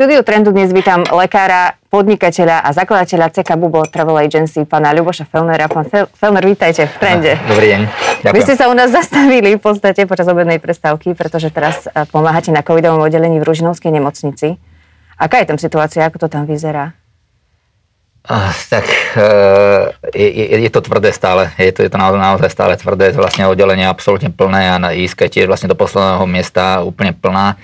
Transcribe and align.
štúdiu 0.00 0.24
Trendu 0.24 0.48
dnes 0.48 0.72
vítam 0.72 1.04
lekára, 1.12 1.76
podnikateľa 1.92 2.64
a 2.64 2.72
zakladateľa 2.72 3.36
CK 3.36 3.52
Bubo 3.60 3.84
Travel 3.84 4.16
Agency, 4.16 4.64
pána 4.64 4.96
Ľuboša 4.96 5.28
Felnera. 5.28 5.68
Pán 5.68 5.84
Felner, 5.92 6.40
vítajte 6.40 6.88
v 6.88 6.94
Trende. 6.96 7.36
Dobrý 7.44 7.68
deň. 7.68 7.80
Ďakujem. 8.24 8.32
Vy 8.32 8.40
ste 8.40 8.56
sa 8.56 8.72
u 8.72 8.74
nás 8.74 8.88
zastavili 8.88 9.54
v 9.54 9.60
podstate 9.60 10.08
počas 10.08 10.24
obednej 10.24 10.56
prestávky, 10.56 11.12
pretože 11.12 11.52
teraz 11.52 11.84
eh, 11.84 12.08
pomáhate 12.08 12.48
na 12.48 12.64
covidovom 12.64 13.04
oddelení 13.04 13.38
v 13.38 13.44
Ružinovskej 13.44 13.92
nemocnici. 13.92 14.56
Aká 15.20 15.44
je 15.44 15.52
tam 15.52 15.60
situácia, 15.60 16.08
ako 16.08 16.16
to 16.16 16.28
tam 16.32 16.48
vyzerá? 16.48 16.96
Tak 18.70 18.84
uh, 19.16 19.96
je, 20.12 20.60
je 20.60 20.70
to 20.70 20.84
tvrdé 20.84 21.08
stále, 21.10 21.48
je 21.56 21.72
to, 21.72 21.80
je 21.82 21.90
to 21.90 21.96
naozaj, 21.96 22.20
naozaj 22.20 22.50
stále 22.52 22.76
tvrdé, 22.76 23.16
vlastne 23.16 23.48
oddelenie 23.48 23.88
absolútne 23.88 24.28
plné 24.28 24.70
a 24.70 24.76
na 24.76 24.90
ISK 24.92 25.26
je 25.26 25.40
tiež 25.40 25.46
vlastne 25.48 25.72
do 25.72 25.74
posledného 25.78 26.28
miesta 26.28 26.84
úplne 26.84 27.16
plná. 27.16 27.56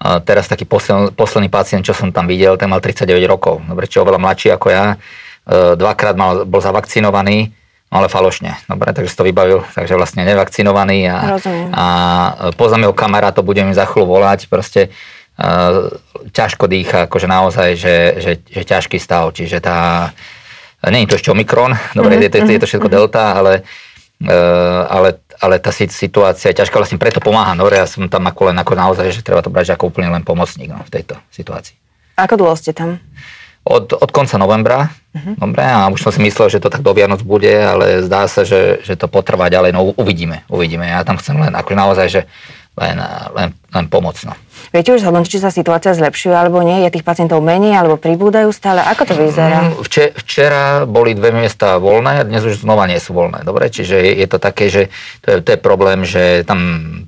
A 0.00 0.16
teraz 0.24 0.48
taký 0.48 0.64
posledný, 0.64 1.12
posledný 1.12 1.52
pacient, 1.52 1.84
čo 1.84 1.92
som 1.92 2.10
tam 2.10 2.24
videl, 2.24 2.56
ten 2.56 2.66
mal 2.66 2.80
39 2.80 3.20
rokov, 3.28 3.60
dobre, 3.68 3.84
čo 3.84 4.00
oveľa 4.00 4.16
mladší 4.16 4.48
ako 4.56 4.66
ja. 4.72 4.96
E, 4.96 5.76
dvakrát 5.76 6.16
mal, 6.16 6.48
bol 6.48 6.64
zavakcinovaný, 6.64 7.52
no 7.92 8.00
ale 8.00 8.08
falošne. 8.08 8.56
Dobre, 8.64 8.96
takže 8.96 9.12
si 9.12 9.18
to 9.20 9.28
vybavil, 9.28 9.60
takže 9.76 10.00
vlastne 10.00 10.24
nevakcinovaný 10.24 11.04
a, 11.12 11.36
a 11.68 11.86
poznám 12.56 12.88
jeho 12.88 12.96
to 13.36 13.44
budem 13.44 13.68
im 13.70 13.76
za 13.76 13.84
chvíľu 13.84 14.08
volať, 14.08 14.48
proste 14.48 14.88
ťažko 16.36 16.68
dýcha, 16.68 17.08
akože 17.08 17.28
naozaj, 17.28 17.68
že, 17.74 17.96
že, 18.20 18.32
že 18.44 18.62
ťažký 18.64 19.00
stav, 19.00 19.32
čiže 19.32 19.64
tá, 19.64 20.12
je 20.84 21.08
to 21.08 21.16
ešte 21.16 21.32
Omikron, 21.32 21.72
dobre, 21.96 22.20
mm-hmm. 22.20 22.24
je, 22.24 22.30
to, 22.30 22.36
je 22.44 22.60
to 22.60 22.66
mhm, 22.68 22.72
všetko. 22.76 22.88
Delta, 22.92 23.24
ale, 23.40 23.64
uh, 24.28 24.84
ale 24.88 25.20
ale 25.40 25.56
tá 25.56 25.72
situácia 25.72 26.52
je 26.52 26.60
ťažká, 26.60 26.76
vlastne 26.76 27.00
preto 27.00 27.18
pomáha. 27.18 27.56
No, 27.56 27.64
ja 27.72 27.88
som 27.88 28.04
tam 28.12 28.28
ako 28.28 28.52
len 28.52 28.56
ako 28.60 28.76
naozaj, 28.76 29.08
že 29.08 29.24
treba 29.24 29.40
to 29.40 29.48
brať 29.48 29.72
ako 29.72 29.88
úplne 29.88 30.12
len 30.12 30.20
pomocník 30.20 30.68
no, 30.68 30.84
v 30.84 30.92
tejto 30.92 31.16
situácii. 31.32 31.72
Ako 32.20 32.36
dlho 32.36 32.52
ste 32.60 32.76
tam? 32.76 33.00
Od, 33.64 33.96
od 33.96 34.10
konca 34.12 34.36
novembra. 34.36 34.92
Uh-huh. 35.16 35.36
Dobre, 35.40 35.64
a 35.64 35.88
už 35.88 36.04
som 36.04 36.12
si 36.12 36.20
myslel, 36.20 36.52
že 36.52 36.60
to 36.60 36.68
tak 36.68 36.84
do 36.84 36.92
Vianoc 36.92 37.24
bude, 37.24 37.48
ale 37.48 38.04
zdá 38.04 38.28
sa, 38.28 38.44
že, 38.44 38.84
že 38.84 39.00
to 39.00 39.08
potrvá 39.08 39.48
ďalej. 39.48 39.72
No 39.72 39.96
uvidíme, 39.96 40.44
uvidíme. 40.52 40.84
Ja 40.84 41.00
tam 41.08 41.16
chcem 41.16 41.40
len 41.40 41.56
ako 41.56 41.72
naozaj, 41.72 42.06
že 42.12 42.20
len, 42.80 42.96
len, 43.36 43.48
len 43.52 43.84
pomocno. 43.92 44.32
Viete 44.72 44.96
už 44.96 45.04
zhodnotiť, 45.04 45.30
či 45.30 45.40
sa 45.42 45.52
situácia 45.52 45.92
zlepšuje 45.92 46.32
alebo 46.32 46.64
nie? 46.64 46.86
Je 46.88 46.94
tých 46.94 47.04
pacientov 47.04 47.44
menej 47.44 47.76
alebo 47.76 48.00
pribúdajú 48.00 48.48
stále? 48.54 48.80
Ako 48.80 49.04
to 49.04 49.14
vyzerá? 49.18 49.68
Mm, 49.68 49.84
včera, 49.84 50.10
včera 50.16 50.64
boli 50.88 51.12
dve 51.12 51.34
miesta 51.34 51.76
voľné 51.76 52.22
a 52.22 52.26
dnes 52.26 52.40
už 52.40 52.64
znova 52.64 52.88
nie 52.88 52.96
sú 52.96 53.12
voľné. 53.12 53.44
Dobre, 53.44 53.68
čiže 53.68 54.00
je, 54.00 54.12
je 54.24 54.26
to 54.30 54.38
také, 54.40 54.72
že 54.72 54.82
to 55.20 55.36
je, 55.36 55.36
to 55.44 55.48
je 55.54 55.60
problém, 55.60 56.06
že 56.08 56.46
tam 56.48 56.60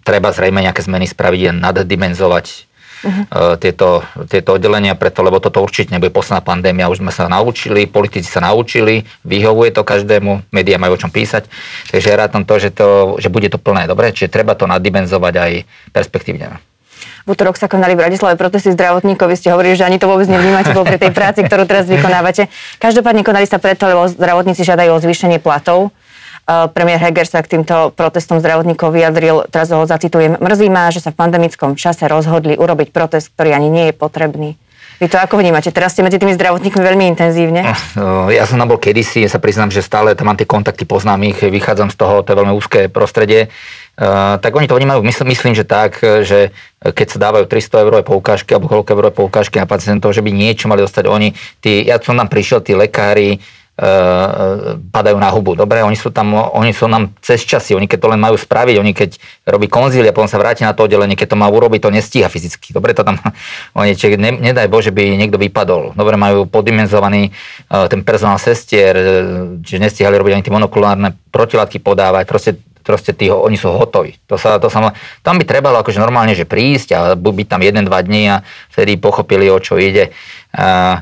treba 0.04 0.34
zrejme 0.34 0.60
nejaké 0.60 0.84
zmeny 0.84 1.08
spraviť 1.08 1.42
a 1.48 1.52
naddimenzovať 1.72 2.71
uh-huh. 3.02 3.58
tieto, 3.58 4.06
tieto 4.30 4.56
oddelenia, 4.56 4.94
preto, 4.94 5.20
lebo 5.26 5.42
toto 5.42 5.60
určite 5.60 5.92
nebude 5.92 6.14
posledná 6.14 6.40
pandémia, 6.40 6.88
už 6.88 7.02
sme 7.02 7.12
sa 7.12 7.26
naučili, 7.26 7.90
politici 7.90 8.30
sa 8.30 8.40
naučili, 8.40 9.04
vyhovuje 9.26 9.74
to 9.74 9.82
každému, 9.82 10.48
médiá 10.54 10.78
majú 10.78 10.94
o 10.96 11.00
čom 11.02 11.10
písať, 11.10 11.50
takže 11.90 12.06
ja 12.08 12.16
rátam 12.16 12.46
to, 12.46 12.54
že, 12.56 12.70
to, 12.72 13.18
že 13.18 13.28
bude 13.28 13.50
to 13.50 13.58
plné, 13.58 13.90
dobre, 13.90 14.14
čiže 14.14 14.32
treba 14.32 14.54
to 14.54 14.70
naddimenzovať 14.70 15.34
aj 15.36 15.52
perspektívne. 15.90 16.62
V 17.22 17.38
útorok 17.38 17.54
sa 17.54 17.70
konali 17.70 17.94
v 17.94 18.02
Bratislave 18.02 18.34
protesty 18.34 18.74
zdravotníkov. 18.74 19.30
Vy 19.30 19.38
ste 19.38 19.54
hovorili, 19.54 19.78
že 19.78 19.86
ani 19.86 20.02
to 20.02 20.10
vôbec 20.10 20.26
nevnímate 20.26 20.74
pri 20.74 20.98
tej 20.98 21.14
práci, 21.14 21.46
ktorú 21.46 21.70
teraz 21.70 21.86
vykonávate. 21.86 22.50
Každopádne 22.82 23.22
konali 23.22 23.46
sa 23.46 23.62
preto, 23.62 23.86
lebo 23.86 24.10
zdravotníci 24.10 24.66
žiadajú 24.66 24.90
o 24.90 24.98
zvýšenie 24.98 25.38
platov. 25.38 25.94
Uh, 26.42 26.66
premiér 26.66 26.98
Heger 26.98 27.22
sa 27.22 27.38
k 27.38 27.54
týmto 27.54 27.94
protestom 27.94 28.42
zdravotníkov 28.42 28.90
vyjadril, 28.90 29.46
teraz 29.46 29.70
ho 29.70 29.86
zacitujem, 29.86 30.42
mrzí 30.42 30.66
ma, 30.74 30.90
že 30.90 30.98
sa 30.98 31.14
v 31.14 31.22
pandemickom 31.22 31.78
čase 31.78 32.10
rozhodli 32.10 32.58
urobiť 32.58 32.90
protest, 32.90 33.30
ktorý 33.38 33.54
ani 33.54 33.70
nie 33.70 33.84
je 33.90 33.94
potrebný. 33.94 34.50
Vy 34.98 35.10
to 35.10 35.18
ako 35.18 35.38
vnímate? 35.38 35.74
Teraz 35.74 35.98
ste 35.98 36.06
medzi 36.06 36.18
tými 36.18 36.34
zdravotníkmi 36.34 36.78
veľmi 36.78 37.10
intenzívne. 37.14 37.66
No, 37.98 38.30
ja 38.30 38.46
som 38.46 38.54
tam 38.54 38.70
bol 38.70 38.78
kedysi, 38.78 39.22
ja 39.22 39.30
sa 39.30 39.42
priznám, 39.42 39.74
že 39.74 39.82
stále 39.82 40.14
tam 40.14 40.30
mám 40.30 40.38
tie 40.38 40.46
kontakty, 40.46 40.86
poznám 40.86 41.26
ich, 41.26 41.42
vychádzam 41.42 41.90
z 41.90 41.96
toho, 41.98 42.22
to 42.22 42.30
je 42.30 42.38
veľmi 42.38 42.54
úzké 42.54 42.86
prostredie. 42.86 43.50
Tak 43.98 44.50
oni 44.54 44.70
to 44.70 44.78
vnímajú, 44.78 45.02
myslím, 45.02 45.58
že 45.58 45.66
tak, 45.66 45.98
že 46.02 46.54
keď 46.82 47.06
sa 47.06 47.18
dávajú 47.18 47.50
300 47.50 47.82
eurové 47.82 48.02
poukážky 48.06 48.54
alebo 48.54 48.70
koľko 48.70 48.94
eurové 48.94 49.14
poukážky 49.14 49.58
na 49.58 49.66
pacientov, 49.66 50.14
že 50.14 50.22
by 50.22 50.30
niečo 50.30 50.70
mali 50.70 50.86
dostať 50.86 51.10
oni. 51.10 51.34
Tí, 51.58 51.82
ja 51.82 51.98
som 51.98 52.14
tam 52.14 52.30
prišiel, 52.30 52.62
tí 52.62 52.78
lekári, 52.78 53.42
padajú 54.94 55.18
na 55.18 55.26
hubu. 55.34 55.58
Dobre, 55.58 55.82
oni 55.82 55.98
sú 55.98 56.14
tam, 56.14 56.38
oni 56.38 56.70
sú 56.70 56.86
nám 56.86 57.10
cez 57.18 57.42
časy, 57.42 57.74
oni 57.74 57.90
keď 57.90 57.98
to 57.98 58.08
len 58.14 58.20
majú 58.22 58.38
spraviť, 58.38 58.78
oni 58.78 58.92
keď 58.94 59.10
robí 59.42 59.66
konzília, 59.66 60.14
potom 60.14 60.30
sa 60.30 60.38
vráti 60.38 60.62
na 60.62 60.70
to 60.70 60.86
oddelenie, 60.86 61.18
keď 61.18 61.34
to 61.34 61.40
má 61.40 61.50
urobiť, 61.50 61.82
to 61.82 61.90
nestíha 61.90 62.30
fyzicky. 62.30 62.70
Dobre, 62.70 62.94
to 62.94 63.02
tam, 63.02 63.18
oni, 63.80 63.98
či, 63.98 64.14
ne, 64.14 64.38
nedaj 64.38 64.70
Bože, 64.70 64.94
by 64.94 65.18
niekto 65.18 65.34
vypadol. 65.34 65.98
Dobre, 65.98 66.14
majú 66.14 66.46
poddimenzovaný 66.46 67.34
uh, 67.34 67.90
ten 67.90 68.06
personál 68.06 68.38
sestier, 68.38 68.94
čiže 69.66 69.82
nestíhali 69.82 70.14
robiť 70.14 70.32
ani 70.38 70.44
tie 70.46 70.54
monokulárne 70.54 71.18
protilátky 71.34 71.82
podávať, 71.82 72.24
proste 72.30 72.52
proste 72.82 73.14
tí, 73.14 73.30
oni 73.30 73.54
sú 73.54 73.70
hotoví. 73.70 74.18
To 74.26 74.34
sa, 74.34 74.58
to 74.58 74.66
sa, 74.66 74.90
tam 75.22 75.38
by 75.38 75.46
trebalo 75.46 75.78
akože 75.78 76.02
normálne, 76.02 76.34
že 76.34 76.42
prísť 76.42 76.88
a 76.98 76.98
byť 77.14 77.46
tam 77.46 77.62
jeden, 77.62 77.86
dva 77.86 78.02
dní 78.02 78.26
a 78.26 78.42
vtedy 78.74 78.98
pochopili, 78.98 79.46
o 79.46 79.62
čo 79.62 79.78
ide. 79.78 80.10
Uh, 80.50 80.98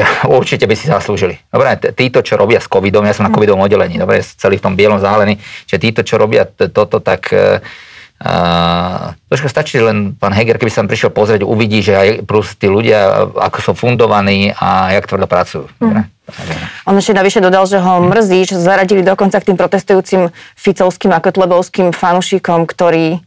určite 0.38 0.64
by 0.66 0.74
si 0.74 0.90
zaslúžili. 0.90 1.38
Dobre, 1.48 1.76
títo, 1.94 2.20
čo 2.20 2.36
robia 2.40 2.58
s 2.58 2.68
covidom, 2.68 3.04
ja 3.06 3.14
som 3.14 3.28
na 3.28 3.32
covidovom 3.32 3.64
oddelení, 3.64 3.96
dobre, 4.00 4.20
celý 4.22 4.58
v 4.58 4.64
tom 4.66 4.74
bielom 4.74 5.00
zálení, 5.00 5.38
že 5.64 5.76
títo, 5.78 6.02
čo 6.02 6.18
robia 6.18 6.48
toto, 6.48 7.00
tak 7.00 7.32
Uh, 8.16 9.12
troška 9.28 9.52
stačí 9.52 9.76
len 9.76 10.16
pán 10.16 10.32
Heger, 10.32 10.56
keby 10.56 10.72
sa 10.72 10.80
tam 10.80 10.88
prišiel 10.88 11.12
pozrieť, 11.12 11.44
uvidí, 11.44 11.84
že 11.84 11.92
aj 11.92 12.08
plus 12.24 12.56
tí 12.56 12.64
ľudia, 12.64 13.28
ako 13.36 13.58
sú 13.60 13.72
fundovaní 13.76 14.56
a 14.56 14.88
jak 14.96 15.04
tvrdo 15.04 15.28
pracujú. 15.28 15.68
Mm. 15.84 16.08
On 16.88 16.96
ešte 16.96 17.12
navyše 17.12 17.44
dodal, 17.44 17.68
že 17.68 17.76
ho 17.76 18.00
mrzí, 18.00 18.48
že 18.48 18.56
zaradili 18.56 19.04
dokonca 19.04 19.36
k 19.36 19.52
tým 19.52 19.60
protestujúcim 19.60 20.32
ficovským 20.56 21.12
a 21.12 21.20
kotlebovským 21.20 21.92
fanúšikom, 21.92 22.64
ktorí 22.64 23.20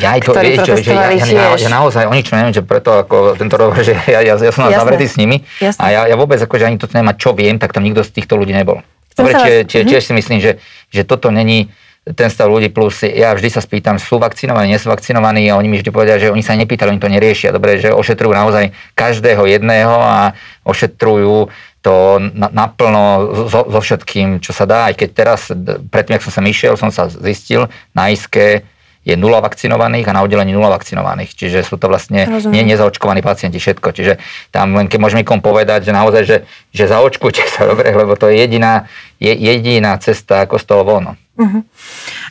ja, 0.00 0.18
to, 0.18 0.34
ktorí 0.34 0.58
vieš, 0.58 0.82
že, 0.82 0.90
ja, 0.90 1.10
ja, 1.14 1.26
ja, 1.26 1.46
ja, 1.54 1.70
naozaj 1.70 2.10
o 2.10 2.14
ničom 2.14 2.34
neviem, 2.34 2.54
že 2.54 2.62
preto 2.66 2.98
ako 2.98 3.38
tento 3.38 3.54
rovor, 3.54 3.78
že 3.82 3.94
ja, 4.10 4.20
ja, 4.24 4.34
ja 4.34 4.52
som 4.52 4.66
zavretý 4.66 5.06
s 5.06 5.14
nimi 5.14 5.46
Jasne. 5.62 5.80
a 5.80 5.84
ja, 5.90 6.00
ja 6.10 6.16
vôbec 6.18 6.38
ako, 6.42 6.54
že 6.58 6.66
ani 6.66 6.76
to 6.78 6.90
nemá 6.90 7.14
čo 7.14 7.30
viem, 7.30 7.62
tak 7.62 7.70
tam 7.70 7.86
nikto 7.86 8.02
z 8.02 8.10
týchto 8.10 8.34
ľudí 8.34 8.50
nebol. 8.50 8.82
Dobre, 9.14 9.38
čiže, 9.38 9.54
čiže, 9.70 9.82
čiže 9.86 10.02
si 10.02 10.12
myslím, 10.18 10.38
že, 10.42 10.58
že 10.90 11.06
toto 11.06 11.30
není 11.30 11.70
ten 12.04 12.28
stav 12.28 12.52
ľudí 12.52 12.68
plus 12.68 13.00
ja 13.00 13.32
vždy 13.32 13.48
sa 13.48 13.64
spýtam, 13.64 13.96
sú 13.96 14.20
vakcinovaní, 14.20 14.76
nie 14.76 14.82
sú 14.82 14.92
vakcinovaní 14.92 15.48
a 15.48 15.56
oni 15.56 15.72
mi 15.72 15.80
vždy 15.80 15.88
povedia, 15.88 16.20
že 16.20 16.28
oni 16.28 16.44
sa 16.44 16.52
nepýtali, 16.52 16.92
oni 16.92 17.00
to 17.00 17.08
neriešia. 17.08 17.54
Dobre, 17.54 17.80
že 17.80 17.96
ošetrujú 17.96 18.36
naozaj 18.36 18.76
každého 18.92 19.48
jedného 19.48 19.96
a 19.96 20.36
ošetrujú 20.68 21.48
to 21.80 21.96
naplno 22.32 23.32
so, 23.48 23.64
so 23.64 23.80
všetkým, 23.80 24.44
čo 24.44 24.52
sa 24.52 24.68
dá. 24.68 24.92
Aj 24.92 24.94
keď 24.96 25.08
teraz, 25.16 25.48
predtým, 25.88 26.20
ak 26.20 26.24
som 26.28 26.32
sa 26.32 26.40
išiel, 26.44 26.76
som 26.76 26.92
sa 26.92 27.08
zistil, 27.08 27.72
na 27.96 28.12
ISKE 28.12 28.68
je 29.04 29.14
nula 29.20 29.44
vakcinovaných 29.44 30.08
a 30.08 30.16
na 30.16 30.24
oddelení 30.24 30.56
nula 30.56 30.72
vakcinovaných. 30.72 31.36
Čiže 31.36 31.60
sú 31.60 31.76
to 31.76 31.92
vlastne 31.92 32.24
nie 32.48 32.64
nezaočkovaní 32.64 33.20
pacienti, 33.20 33.60
všetko. 33.60 33.92
Čiže 33.92 34.12
tam 34.48 34.72
len 34.74 34.88
keď 34.88 34.98
môžeme 34.98 35.20
niekomu 35.22 35.44
povedať, 35.44 35.86
že 35.88 35.92
naozaj, 35.92 36.22
že, 36.24 36.36
že 36.72 36.84
zaočkujte 36.88 37.44
sa, 37.52 37.68
dobre, 37.68 37.92
lebo 37.92 38.16
to 38.16 38.32
je 38.32 38.40
jediná, 38.40 38.88
je 39.20 39.30
jediná 39.36 40.00
cesta 40.00 40.48
ako 40.48 40.56
z 40.56 40.64
toho 40.64 40.82
von. 40.82 41.04
Uh-huh. 41.34 41.66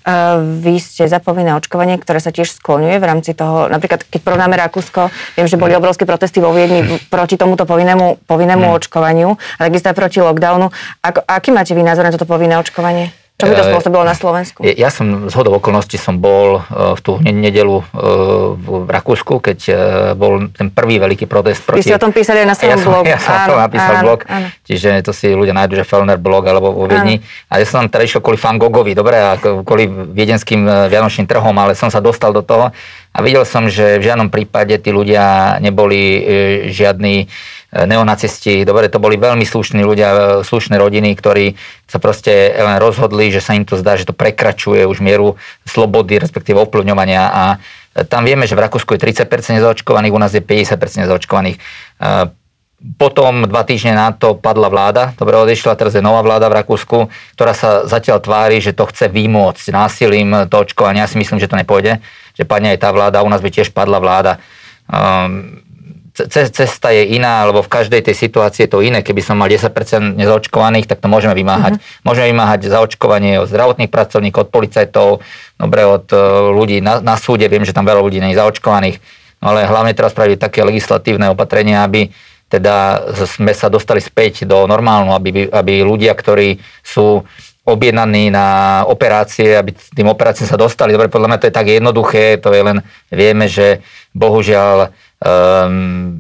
Uh, 0.08 0.40
vy 0.64 0.80
ste 0.80 1.04
za 1.12 1.20
povinné 1.20 1.52
očkovanie, 1.60 2.00
ktoré 2.00 2.24
sa 2.24 2.32
tiež 2.32 2.56
skloňuje 2.56 3.04
v 3.04 3.06
rámci 3.06 3.36
toho, 3.36 3.68
napríklad 3.68 4.08
keď 4.08 4.24
porovnáme 4.24 4.56
Rakúsko, 4.56 5.12
viem, 5.36 5.44
že 5.44 5.60
boli 5.60 5.76
obrovské 5.76 6.08
protesty 6.08 6.40
vo 6.40 6.56
Viedni 6.56 6.88
proti 7.12 7.36
tomuto 7.36 7.68
povinnému, 7.68 8.24
povinnému 8.24 8.64
uh-huh. 8.64 8.80
očkovaniu, 8.80 9.36
takisto 9.60 9.92
aj 9.92 9.98
proti 10.00 10.24
lockdownu. 10.24 10.72
Ako, 11.04 11.20
aký 11.20 11.52
máte 11.52 11.76
vy 11.76 11.84
názor 11.84 12.08
na 12.08 12.16
toto 12.16 12.24
povinné 12.24 12.56
očkovanie? 12.56 13.12
Čo 13.44 13.52
by 13.52 13.56
to 13.60 13.66
eh, 13.68 13.72
spôsobilo 13.76 14.04
na 14.08 14.16
Slovensku? 14.16 14.60
Ja 14.64 14.88
som 14.88 15.28
z 15.28 15.34
hodov 15.36 15.60
okolností 15.60 16.00
som 16.00 16.24
bol 16.24 16.64
eh, 16.64 16.96
v 16.96 17.00
tú 17.04 17.20
nedelu 17.20 17.84
eh, 17.84 17.88
v 18.56 18.88
Rakúsku, 18.88 19.44
keď 19.44 19.60
bol 20.16 20.48
ten 20.56 20.72
prvý 20.72 20.98
veľký 21.04 21.28
protest 21.28 21.68
proti... 21.68 21.84
Vy 21.84 21.92
ste 21.92 21.98
o 22.00 22.02
tom 22.02 22.16
písali 22.16 22.44
aj 22.44 22.48
na 22.48 22.56
svojom 22.56 22.80
ja 22.80 22.86
blogu. 22.88 23.06
Ja 23.14 23.20
som 23.20 23.36
áno, 23.36 23.54
napísal 23.60 23.94
áno, 23.94 24.04
blog, 24.10 24.20
áno. 24.26 24.48
čiže 24.66 24.90
to 25.06 25.12
si 25.14 25.30
ľudia 25.30 25.54
nájdu, 25.54 25.78
že 25.78 25.86
Fellner 25.86 26.18
blog 26.18 26.48
alebo 26.48 26.74
vo 26.74 26.90
Viedni. 26.90 27.22
A 27.52 27.62
ja 27.62 27.66
som 27.68 27.86
tam 27.86 28.00
teda 28.00 28.04
išiel 28.08 28.24
kvôli 28.24 28.40
Gogovi, 28.42 28.96
dobre, 28.96 29.20
a 29.20 29.38
kvôli 29.38 29.86
viedenským 29.90 30.66
vianočným 30.90 31.28
trhom, 31.28 31.54
ale 31.58 31.78
som 31.78 31.92
sa 31.92 32.00
dostal 32.00 32.32
do 32.34 32.42
toho 32.42 32.74
a 33.14 33.18
videl 33.22 33.46
som, 33.46 33.70
že 33.70 34.02
v 34.02 34.10
žiadnom 34.10 34.34
prípade 34.34 34.74
tí 34.82 34.90
ľudia 34.90 35.58
neboli 35.62 36.26
žiadni 36.74 37.30
neonacisti, 37.74 38.62
dobre, 38.70 38.86
to 38.86 39.02
boli 39.02 39.18
veľmi 39.18 39.42
slušní 39.42 39.82
ľudia, 39.82 40.42
slušné 40.46 40.78
rodiny, 40.78 41.18
ktorí 41.18 41.58
sa 41.90 41.98
proste 41.98 42.54
len 42.54 42.78
rozhodli, 42.78 43.34
že 43.34 43.42
sa 43.42 43.58
im 43.58 43.66
to 43.66 43.82
zdá, 43.82 43.98
že 43.98 44.06
to 44.06 44.14
prekračuje 44.14 44.86
už 44.86 45.02
mieru 45.02 45.42
slobody, 45.66 46.22
respektíve 46.22 46.62
ovplyvňovania 46.62 47.24
a 47.34 47.44
tam 48.10 48.26
vieme, 48.26 48.50
že 48.50 48.58
v 48.58 48.66
Rakúsku 48.66 48.98
je 48.98 49.02
30% 49.14 49.62
nezaočkovaných, 49.62 50.14
u 50.14 50.22
nás 50.22 50.34
je 50.34 50.42
50% 50.42 51.06
nezaočkovaných. 51.06 51.58
potom 52.98 53.46
dva 53.46 53.64
týždne 53.64 53.94
na 53.96 54.10
to 54.12 54.34
padla 54.34 54.70
vláda, 54.70 55.14
dobre 55.18 55.38
odišla, 55.38 55.78
teraz 55.78 55.94
je 55.94 56.02
nová 56.02 56.26
vláda 56.26 56.50
v 56.50 56.58
Rakúsku, 56.62 57.10
ktorá 57.38 57.54
sa 57.54 57.86
zatiaľ 57.86 58.22
tvári, 58.22 58.62
že 58.62 58.74
to 58.74 58.90
chce 58.90 59.14
vymôcť 59.14 59.70
násilím 59.74 60.50
to 60.50 60.62
očkovanie. 60.62 61.06
Ja 61.06 61.10
si 61.10 61.22
myslím, 61.22 61.38
že 61.38 61.50
to 61.50 61.58
nepôjde, 61.58 62.02
že 62.34 62.44
padne 62.50 62.74
aj 62.74 62.82
tá 62.82 62.90
vláda, 62.90 63.26
u 63.26 63.30
nás 63.30 63.46
by 63.46 63.50
tiež 63.54 63.70
padla 63.74 64.02
vláda. 64.02 64.42
Um, 64.90 65.64
cesta 66.14 66.94
je 66.94 67.18
iná, 67.18 67.50
lebo 67.50 67.66
v 67.66 67.74
každej 67.74 68.06
tej 68.06 68.14
situácii 68.14 68.70
je 68.70 68.72
to 68.72 68.86
iné. 68.86 69.02
Keby 69.02 69.26
som 69.26 69.34
mal 69.34 69.50
10% 69.50 69.74
nezaočkovaných, 70.14 70.86
tak 70.86 71.02
to 71.02 71.10
môžeme 71.10 71.34
vymáhať. 71.34 71.82
Mm-hmm. 71.82 72.06
Môžeme 72.06 72.28
vymáhať 72.30 72.70
zaočkovanie 72.70 73.42
od 73.42 73.50
zdravotných 73.50 73.90
pracovníkov, 73.90 74.46
od 74.46 74.50
policajtov, 74.54 75.26
dobre, 75.58 75.82
od 75.90 76.06
e, 76.14 76.18
ľudí 76.54 76.86
na, 76.86 77.02
na 77.02 77.18
súde, 77.18 77.50
viem, 77.50 77.66
že 77.66 77.74
tam 77.74 77.90
veľa 77.90 78.06
ľudí 78.06 78.22
nie 78.22 78.38
je 78.38 78.40
zaočkovaných, 78.40 79.02
no 79.42 79.58
ale 79.58 79.66
hlavne 79.66 79.98
teraz 79.98 80.14
spraviť 80.14 80.38
také 80.38 80.62
legislatívne 80.62 81.34
opatrenia, 81.34 81.82
aby 81.82 82.14
teda 82.46 83.10
sme 83.26 83.50
sa 83.58 83.66
dostali 83.66 83.98
späť 83.98 84.46
do 84.46 84.70
normálnu, 84.70 85.18
aby, 85.18 85.50
aby 85.50 85.82
ľudia, 85.82 86.14
ktorí 86.14 86.62
sú 86.86 87.26
objednaní 87.64 88.30
na 88.30 88.84
operácie, 88.86 89.56
aby 89.56 89.72
tým 89.74 90.12
operáciám 90.12 90.52
sa 90.52 90.60
dostali. 90.60 90.94
Dobre, 90.94 91.08
podľa 91.08 91.34
mňa 91.34 91.40
to 91.40 91.48
je 91.50 91.58
tak 91.58 91.68
jednoduché, 91.72 92.38
to 92.38 92.52
je 92.52 92.62
len, 92.62 92.78
vieme, 93.10 93.48
že 93.48 93.82
bohužiaľ 94.12 94.94
um, 95.24 96.20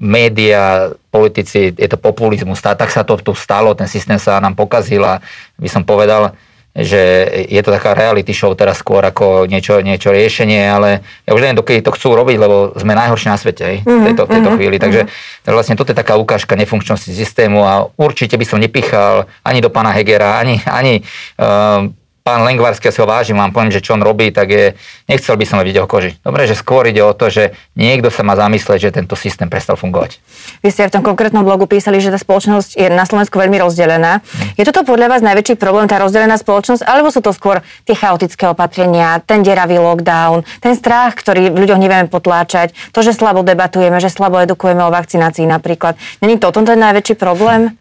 média, 0.00 0.92
politici, 1.08 1.72
je 1.72 1.88
to 1.88 1.96
populizmus, 1.96 2.60
tak 2.60 2.88
sa 2.92 3.04
to 3.04 3.16
tu 3.20 3.32
stalo, 3.32 3.72
ten 3.72 3.88
systém 3.88 4.20
sa 4.20 4.40
nám 4.40 4.56
pokazil 4.56 5.04
a 5.04 5.20
by 5.56 5.68
som 5.68 5.84
povedal, 5.84 6.36
že 6.74 7.30
je 7.46 7.62
to 7.62 7.70
taká 7.70 7.94
reality 7.94 8.34
show 8.34 8.50
teraz 8.58 8.82
skôr 8.82 8.98
ako 9.06 9.46
niečo, 9.46 9.78
niečo 9.78 10.10
riešenie, 10.10 10.66
ale 10.66 11.06
ja 11.22 11.30
už 11.30 11.38
neviem, 11.38 11.54
dokedy 11.54 11.86
to 11.86 11.94
chcú 11.94 12.18
robiť, 12.18 12.34
lebo 12.34 12.74
sme 12.74 12.98
najhorší 12.98 13.30
na 13.30 13.38
svete 13.38 13.62
aj, 13.62 13.76
v 13.86 14.02
tejto, 14.10 14.22
v 14.26 14.30
tejto 14.34 14.42
mm-hmm. 14.42 14.56
chvíli. 14.58 14.76
Takže 14.82 15.00
mm-hmm. 15.06 15.54
vlastne 15.54 15.78
toto 15.78 15.94
je 15.94 16.00
taká 16.02 16.18
ukážka 16.18 16.58
nefunkčnosti 16.58 17.14
systému 17.14 17.62
a 17.62 17.86
určite 17.94 18.34
by 18.34 18.42
som 18.42 18.58
nepichal 18.58 19.30
ani 19.46 19.62
do 19.62 19.70
pána 19.70 19.94
Hegera, 19.94 20.42
ani, 20.42 20.58
ani 20.66 21.06
uh, 21.38 21.86
pán 22.24 22.40
Lengvarský, 22.40 22.88
ja 22.88 22.92
si 22.96 23.04
ho 23.04 23.06
vážim, 23.06 23.36
vám 23.36 23.52
poviem, 23.52 23.68
že 23.68 23.84
čo 23.84 23.92
on 23.92 24.00
robí, 24.00 24.32
tak 24.32 24.48
je, 24.48 24.72
nechcel 25.12 25.36
by 25.36 25.44
som 25.44 25.60
ho 25.60 25.64
vidieť 25.68 25.84
o 25.84 25.86
koži. 25.86 26.16
Dobre, 26.24 26.48
že 26.48 26.56
skôr 26.56 26.88
ide 26.88 27.04
o 27.04 27.12
to, 27.12 27.28
že 27.28 27.52
niekto 27.76 28.08
sa 28.08 28.24
má 28.24 28.32
zamyslieť, 28.32 28.88
že 28.88 28.96
tento 28.96 29.12
systém 29.12 29.52
prestal 29.52 29.76
fungovať. 29.76 30.24
Vy 30.64 30.72
ste 30.72 30.88
v 30.88 30.96
tom 30.96 31.04
konkrétnom 31.04 31.44
blogu 31.44 31.68
písali, 31.68 32.00
že 32.00 32.08
tá 32.08 32.16
spoločnosť 32.16 32.80
je 32.80 32.88
na 32.88 33.04
Slovensku 33.04 33.36
veľmi 33.36 33.60
rozdelená. 33.60 34.24
Hmm. 34.24 34.56
Je 34.56 34.64
toto 34.64 34.88
podľa 34.88 35.12
vás 35.12 35.20
najväčší 35.20 35.60
problém, 35.60 35.84
tá 35.84 36.00
rozdelená 36.00 36.40
spoločnosť, 36.40 36.88
alebo 36.88 37.12
sú 37.12 37.20
to 37.20 37.36
skôr 37.36 37.60
tie 37.84 37.92
chaotické 37.92 38.48
opatrenia, 38.48 39.20
ten 39.20 39.44
deravý 39.44 39.76
lockdown, 39.76 40.48
ten 40.64 40.72
strach, 40.80 41.20
ktorý 41.20 41.52
v 41.52 41.60
ľuďoch 41.60 41.76
nevieme 41.76 42.08
potláčať, 42.08 42.72
to, 42.96 43.04
že 43.04 43.12
slabo 43.12 43.44
debatujeme, 43.44 44.00
že 44.00 44.08
slabo 44.08 44.40
edukujeme 44.40 44.80
o 44.80 44.88
vakcinácii 44.88 45.44
napríklad. 45.44 46.00
Není 46.24 46.40
to 46.40 46.48
ten 46.56 46.64
najväčší 46.64 47.20
problém? 47.20 47.76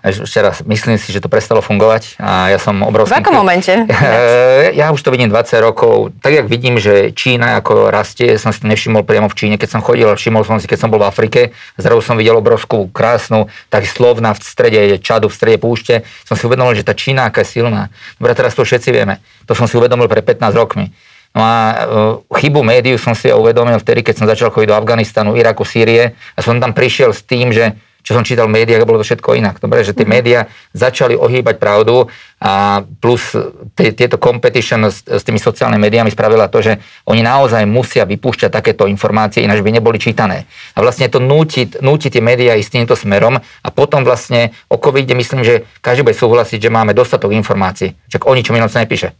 Ešte 0.00 0.40
raz, 0.40 0.64
myslím 0.64 0.96
si, 0.96 1.12
že 1.12 1.20
to 1.20 1.28
prestalo 1.28 1.60
fungovať 1.60 2.16
a 2.16 2.48
ja 2.48 2.56
som 2.56 2.80
obrovský... 2.80 3.12
V 3.12 3.20
akom 3.20 3.36
momente? 3.36 3.72
Ja 4.72 4.88
už 4.94 5.02
to 5.04 5.12
vidím 5.12 5.28
20 5.28 5.58
rokov. 5.60 6.16
Tak, 6.22 6.32
jak 6.32 6.46
vidím, 6.48 6.80
že 6.80 7.12
Čína 7.12 7.60
ako 7.60 7.92
rastie, 7.92 8.40
som 8.40 8.54
si 8.54 8.62
to 8.62 8.70
nevšimol 8.70 9.04
priamo 9.04 9.28
v 9.28 9.36
Číne, 9.36 9.54
keď 9.60 9.78
som 9.78 9.80
chodil, 9.84 10.08
všimol 10.08 10.46
som 10.46 10.56
si, 10.56 10.64
keď 10.70 10.78
som 10.86 10.88
bol 10.88 11.02
v 11.02 11.08
Afrike, 11.10 11.40
zrazu 11.76 12.00
som 12.00 12.16
videl 12.16 12.38
obrovskú, 12.38 12.88
krásnu, 12.88 13.52
tak 13.68 13.84
slovna 13.84 14.32
v 14.32 14.40
strede 14.40 14.80
Čadu, 15.02 15.28
v 15.28 15.36
strede 15.36 15.58
púšte, 15.60 16.06
som 16.24 16.38
si 16.38 16.48
uvedomil, 16.48 16.78
že 16.78 16.86
tá 16.86 16.96
Čína 16.96 17.28
aká 17.28 17.44
je 17.44 17.60
silná. 17.60 17.92
Dobre, 18.16 18.32
teraz 18.32 18.56
to 18.56 18.64
všetci 18.64 18.88
vieme. 18.94 19.20
To 19.44 19.52
som 19.52 19.68
si 19.68 19.76
uvedomil 19.76 20.08
pre 20.08 20.24
15 20.24 20.56
rokmi. 20.56 20.88
No 21.32 21.40
a 21.40 21.56
uh, 21.56 22.36
chybu 22.36 22.60
médiu 22.60 23.00
som 23.00 23.16
si 23.16 23.32
uvedomil 23.32 23.80
vtedy, 23.80 24.04
keď 24.04 24.14
som 24.20 24.26
začal 24.28 24.52
chodiť 24.52 24.68
do 24.68 24.76
Afganistanu, 24.76 25.32
Iraku, 25.32 25.64
Sýrie 25.64 26.12
a 26.36 26.38
som 26.44 26.60
tam 26.60 26.76
prišiel 26.76 27.16
s 27.16 27.24
tým, 27.24 27.56
že 27.56 27.72
čo 28.02 28.18
som 28.18 28.26
čítal 28.26 28.50
v 28.50 28.58
médiách, 28.58 28.82
bolo 28.82 28.98
to 28.98 29.06
všetko 29.06 29.38
inak. 29.38 29.62
Dobre, 29.62 29.86
že 29.86 29.94
tie 29.94 30.02
mm-hmm. 30.02 30.10
médiá 30.10 30.40
začali 30.74 31.14
ohýbať 31.14 31.56
pravdu 31.62 32.10
a 32.42 32.82
plus 32.98 33.38
t- 33.78 33.94
tieto 33.94 34.18
competition 34.18 34.90
s, 34.90 35.06
s 35.06 35.22
tými 35.22 35.38
sociálnymi 35.38 35.78
médiami 35.78 36.10
spravila 36.10 36.50
to, 36.50 36.58
že 36.58 36.82
oni 37.06 37.22
naozaj 37.22 37.62
musia 37.70 38.02
vypúšťať 38.02 38.50
takéto 38.50 38.90
informácie, 38.90 39.46
ináč 39.46 39.62
by 39.62 39.70
neboli 39.70 40.02
čítané. 40.02 40.50
A 40.74 40.82
vlastne 40.82 41.06
to 41.06 41.22
núti, 41.22 41.70
núti 41.78 42.10
tie 42.10 42.18
médiá 42.18 42.58
ísť 42.58 42.82
týmto 42.82 42.98
smerom 42.98 43.38
a 43.38 43.68
potom 43.70 44.02
vlastne 44.02 44.50
o 44.66 44.76
covide 44.82 45.14
myslím, 45.14 45.46
že 45.46 45.62
každý 45.78 46.02
bude 46.02 46.18
súhlasiť, 46.18 46.58
že 46.58 46.74
máme 46.74 46.90
dostatok 46.90 47.30
informácií. 47.30 47.94
Čak 48.10 48.26
o 48.26 48.34
ničom 48.34 48.58
inom 48.58 48.66
sa 48.66 48.82
nepíše. 48.82 49.14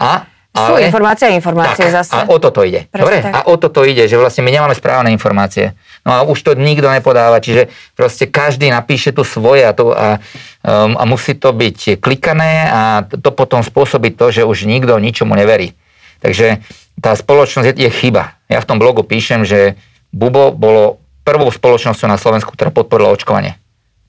A 0.00 0.31
sú 0.52 0.76
ale, 0.76 0.84
informácie 0.84 1.24
a 1.24 1.32
informácie 1.32 1.88
tak, 1.88 2.04
zase. 2.04 2.12
A 2.12 2.28
o 2.28 2.36
toto 2.36 2.60
ide. 2.60 2.84
Dobre? 2.92 3.24
A 3.24 3.48
o 3.48 3.56
toto 3.56 3.88
ide, 3.88 4.04
že 4.04 4.20
vlastne 4.20 4.44
my 4.44 4.52
nemáme 4.52 4.76
správne 4.76 5.08
informácie. 5.08 5.72
No 6.04 6.12
a 6.12 6.18
už 6.28 6.44
to 6.44 6.52
nikto 6.52 6.92
nepodáva, 6.92 7.40
čiže 7.40 7.72
proste 7.96 8.28
každý 8.28 8.68
napíše 8.68 9.16
tu 9.16 9.24
svoje 9.24 9.64
a, 9.64 9.72
to, 9.72 9.96
a, 9.96 10.20
um, 10.60 10.92
a 11.00 11.08
musí 11.08 11.40
to 11.40 11.56
byť 11.56 12.04
klikané 12.04 12.68
a 12.68 13.00
to 13.08 13.32
potom 13.32 13.64
spôsobí 13.64 14.12
to, 14.12 14.28
že 14.28 14.44
už 14.44 14.68
nikto 14.68 14.92
ničomu 15.00 15.32
neverí. 15.32 15.72
Takže 16.20 16.60
tá 17.00 17.16
spoločnosť 17.16 17.72
je, 17.72 17.88
je 17.88 17.90
chyba. 17.90 18.36
Ja 18.52 18.60
v 18.60 18.68
tom 18.68 18.76
blogu 18.76 19.08
píšem, 19.08 19.48
že 19.48 19.80
Bubo 20.12 20.52
bolo 20.52 21.00
prvou 21.24 21.48
spoločnosťou 21.48 22.12
na 22.12 22.20
Slovensku, 22.20 22.52
ktorá 22.52 22.68
podporila 22.68 23.08
očkovanie. 23.08 23.56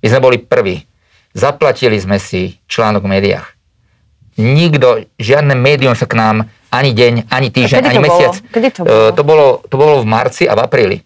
My 0.03 0.11
sme 0.11 0.19
boli 0.19 0.37
prví. 0.43 0.83
Zaplatili 1.31 1.95
sme 2.03 2.19
si 2.19 2.59
článok 2.67 3.07
v 3.07 3.11
médiách 3.15 3.62
nikto, 4.37 5.05
žiadne 5.21 5.53
médium 5.53 5.93
sa 5.93 6.09
k 6.09 6.17
nám 6.17 6.35
ani 6.73 6.91
deň, 6.93 7.29
ani 7.29 7.47
týždeň, 7.53 7.81
ani 7.85 7.99
mesiac. 8.01 8.33
Kedy 8.49 8.69
to 8.73 8.81
bolo? 8.81 8.93
Uh, 8.93 9.09
to 9.13 9.21
bolo? 9.21 9.45
To 9.69 9.75
bolo 9.77 9.93
v 10.01 10.05
marci 10.09 10.49
a 10.49 10.57
v 10.57 10.61
apríli. 10.65 10.97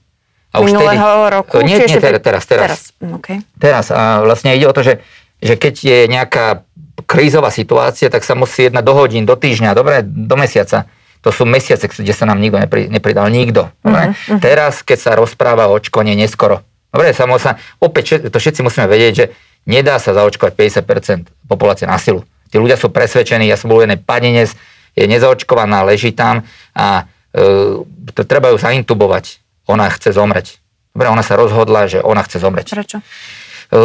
A 0.55 0.63
už 0.63 0.71
Minulého 0.71 1.03
tedy, 1.03 1.33
roku? 1.35 1.55
Nie, 1.59 1.75
nie, 1.83 1.99
teraz, 1.99 2.23
teraz. 2.23 2.43
Teraz. 2.43 2.43
Teraz, 2.47 2.81
okay. 3.19 3.37
teraz. 3.59 3.85
A 3.91 4.23
vlastne 4.23 4.55
ide 4.55 4.63
o 4.63 4.73
to, 4.73 4.79
že, 4.81 5.03
že 5.43 5.59
keď 5.59 5.73
je 5.75 5.97
nejaká 6.07 6.63
krízová 7.03 7.51
situácia, 7.51 8.07
tak 8.07 8.23
sa 8.23 8.33
musí 8.33 8.71
jednať 8.71 8.83
do 8.83 8.93
hodín, 8.95 9.23
do 9.27 9.35
týždňa, 9.35 9.75
dobre, 9.77 10.01
do 10.01 10.35
mesiaca. 10.39 10.87
To 11.21 11.29
sú 11.29 11.43
mesiace, 11.43 11.85
kde 11.91 12.15
sa 12.15 12.23
nám 12.23 12.39
nikto 12.39 12.57
nepri, 12.57 12.87
nepridal. 12.87 13.27
Nikto. 13.27 13.69
Dobre? 13.83 14.15
Uh-huh. 14.15 14.39
Teraz, 14.39 14.81
keď 14.81 14.97
sa 14.97 15.11
rozpráva 15.19 15.67
o 15.67 15.75
očkovanie 15.75 16.15
neskoro. 16.15 16.63
Dobre, 16.87 17.11
samo 17.11 17.35
sa, 17.37 17.59
opäť 17.83 18.31
to 18.31 18.37
všetci 18.39 18.63
musíme 18.63 18.87
vedieť, 18.87 19.13
že 19.13 19.25
nedá 19.67 19.99
sa 19.99 20.15
zaočkovať 20.15 20.55
50% 20.81 21.51
populácie 21.51 21.85
na 21.85 21.99
silu. 21.99 22.23
Tí 22.47 22.55
ľudia 22.57 22.79
sú 22.79 22.89
presvedčení, 22.89 23.47
ja 23.47 23.59
som 23.59 23.71
bol 23.71 23.83
jeden 23.83 23.99
padinec, 23.99 24.51
je 24.97 25.05
nezaočkovaná, 25.05 25.85
leží 25.85 26.15
tam 26.15 26.41
a 26.73 27.05
e, 27.35 28.13
to 28.13 28.21
treba 28.25 28.49
ju 28.49 28.57
zaintubovať. 28.57 29.43
Ona 29.67 29.85
chce 29.93 30.15
zomreť. 30.15 30.57
Dobre, 30.95 31.11
ona 31.11 31.21
sa 31.21 31.37
rozhodla, 31.37 31.85
že 31.85 32.01
ona 32.01 32.23
chce 32.25 32.41
zomreť. 32.41 32.73
Prečo? 32.73 32.97
E, 32.97 33.79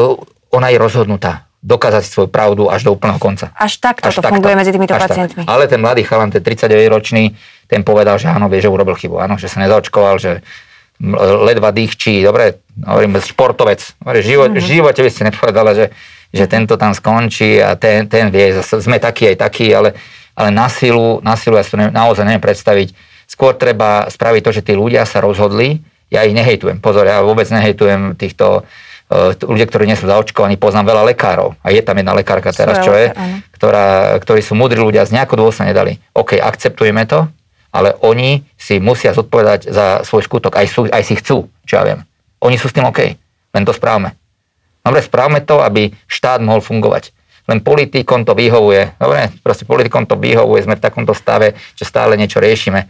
ona 0.52 0.68
je 0.72 0.78
rozhodnutá 0.80 1.52
dokázať 1.62 2.02
svoju 2.02 2.28
pravdu 2.28 2.66
až 2.66 2.90
do 2.90 2.90
úplného 2.90 3.22
konca. 3.22 3.54
Až 3.54 3.78
takto 3.78 4.10
až 4.10 4.18
to 4.18 4.22
takto. 4.26 4.34
funguje 4.34 4.54
medzi 4.58 4.74
týmito 4.74 4.98
až 4.98 5.06
pacientmi. 5.06 5.46
Tak. 5.46 5.50
Ale 5.50 5.70
ten 5.70 5.78
mladý 5.78 6.02
chalan, 6.02 6.34
ten 6.34 6.42
39-ročný, 6.42 7.38
ten 7.70 7.86
povedal, 7.86 8.18
že 8.18 8.26
áno, 8.26 8.50
vie, 8.50 8.58
že 8.58 8.66
urobil 8.66 8.98
chybu, 8.98 9.22
áno, 9.22 9.38
že 9.38 9.46
sa 9.46 9.62
nezaočkoval, 9.62 10.19
že 10.19 10.42
ledva 11.50 11.74
dýchčí, 11.74 12.22
dobre, 12.22 12.62
hovorím, 12.78 13.18
športovec. 13.18 13.82
Dobre, 13.98 14.22
život, 14.22 14.54
mm-hmm. 14.54 14.62
v 14.62 14.70
živote 14.70 15.00
by 15.02 15.10
ste 15.10 15.26
nepovedala, 15.28 15.74
že 15.74 15.86
že 16.32 16.48
tento 16.48 16.80
tam 16.80 16.96
skončí 16.96 17.60
a 17.60 17.76
ten, 17.76 18.08
ten 18.08 18.32
vie, 18.32 18.56
sme 18.64 18.96
takí 18.96 19.28
aj 19.28 19.36
takí, 19.36 19.68
ale, 19.68 19.92
ale 20.32 20.48
na 20.48 20.66
silu, 20.72 21.20
na 21.20 21.36
silu 21.36 21.60
ja 21.60 21.62
si 21.62 21.76
to 21.76 21.78
ne, 21.78 21.92
naozaj 21.92 22.24
neviem 22.24 22.40
predstaviť. 22.40 22.96
Skôr 23.28 23.52
treba 23.60 24.08
spraviť 24.08 24.40
to, 24.40 24.50
že 24.50 24.64
tí 24.64 24.72
ľudia 24.72 25.04
sa 25.04 25.20
rozhodli, 25.20 25.84
ja 26.08 26.24
ich 26.24 26.32
nehejtujem, 26.32 26.80
pozor, 26.80 27.04
ja 27.04 27.20
vôbec 27.20 27.48
nehejtujem 27.48 28.16
týchto 28.16 28.64
uh, 28.64 29.32
ľudia, 29.44 29.68
ktorí 29.68 29.84
nie 29.84 29.96
sú 29.96 30.08
zaočkovaní, 30.08 30.56
poznám 30.56 30.96
veľa 30.96 31.12
lekárov 31.12 31.56
a 31.60 31.68
je 31.68 31.84
tam 31.84 32.00
jedna 32.00 32.16
lekárka 32.16 32.48
teraz, 32.52 32.80
čo 32.80 32.96
je, 32.96 33.12
ktorá, 33.52 34.16
ktorí 34.16 34.40
sú 34.40 34.56
múdri 34.56 34.80
ľudia, 34.80 35.04
z 35.04 35.20
nejakého 35.20 35.36
dôvodu 35.36 35.60
sa 35.60 35.68
nedali. 35.68 36.00
OK, 36.16 36.40
akceptujeme 36.40 37.04
to, 37.04 37.28
ale 37.72 37.96
oni 38.04 38.44
si 38.62 38.78
musia 38.78 39.10
zodpovedať 39.10 39.74
za 39.74 40.06
svoj 40.06 40.22
skutok, 40.22 40.54
aj, 40.54 40.66
sú, 40.70 40.86
aj 40.86 41.02
si 41.02 41.19
chcú, 41.19 41.50
čo 41.66 41.74
ja 41.74 41.82
viem. 41.82 42.06
Oni 42.38 42.54
sú 42.54 42.70
s 42.70 42.74
tým 42.78 42.86
OK, 42.86 43.19
len 43.50 43.62
to 43.66 43.74
správame. 43.74 44.14
Dobre, 44.86 45.02
správme 45.02 45.42
to, 45.42 45.58
aby 45.58 45.90
štát 46.06 46.38
mohol 46.38 46.62
fungovať. 46.62 47.10
Len 47.50 47.58
politikom 47.58 48.22
to 48.22 48.38
vyhovuje. 48.38 48.94
Dobre, 49.02 49.34
proste 49.42 49.66
politikom 49.66 50.06
to 50.06 50.14
vyhovuje, 50.14 50.62
sme 50.62 50.78
v 50.78 50.84
takomto 50.86 51.10
stave, 51.10 51.58
že 51.74 51.82
stále 51.82 52.14
niečo 52.14 52.38
riešime. 52.38 52.86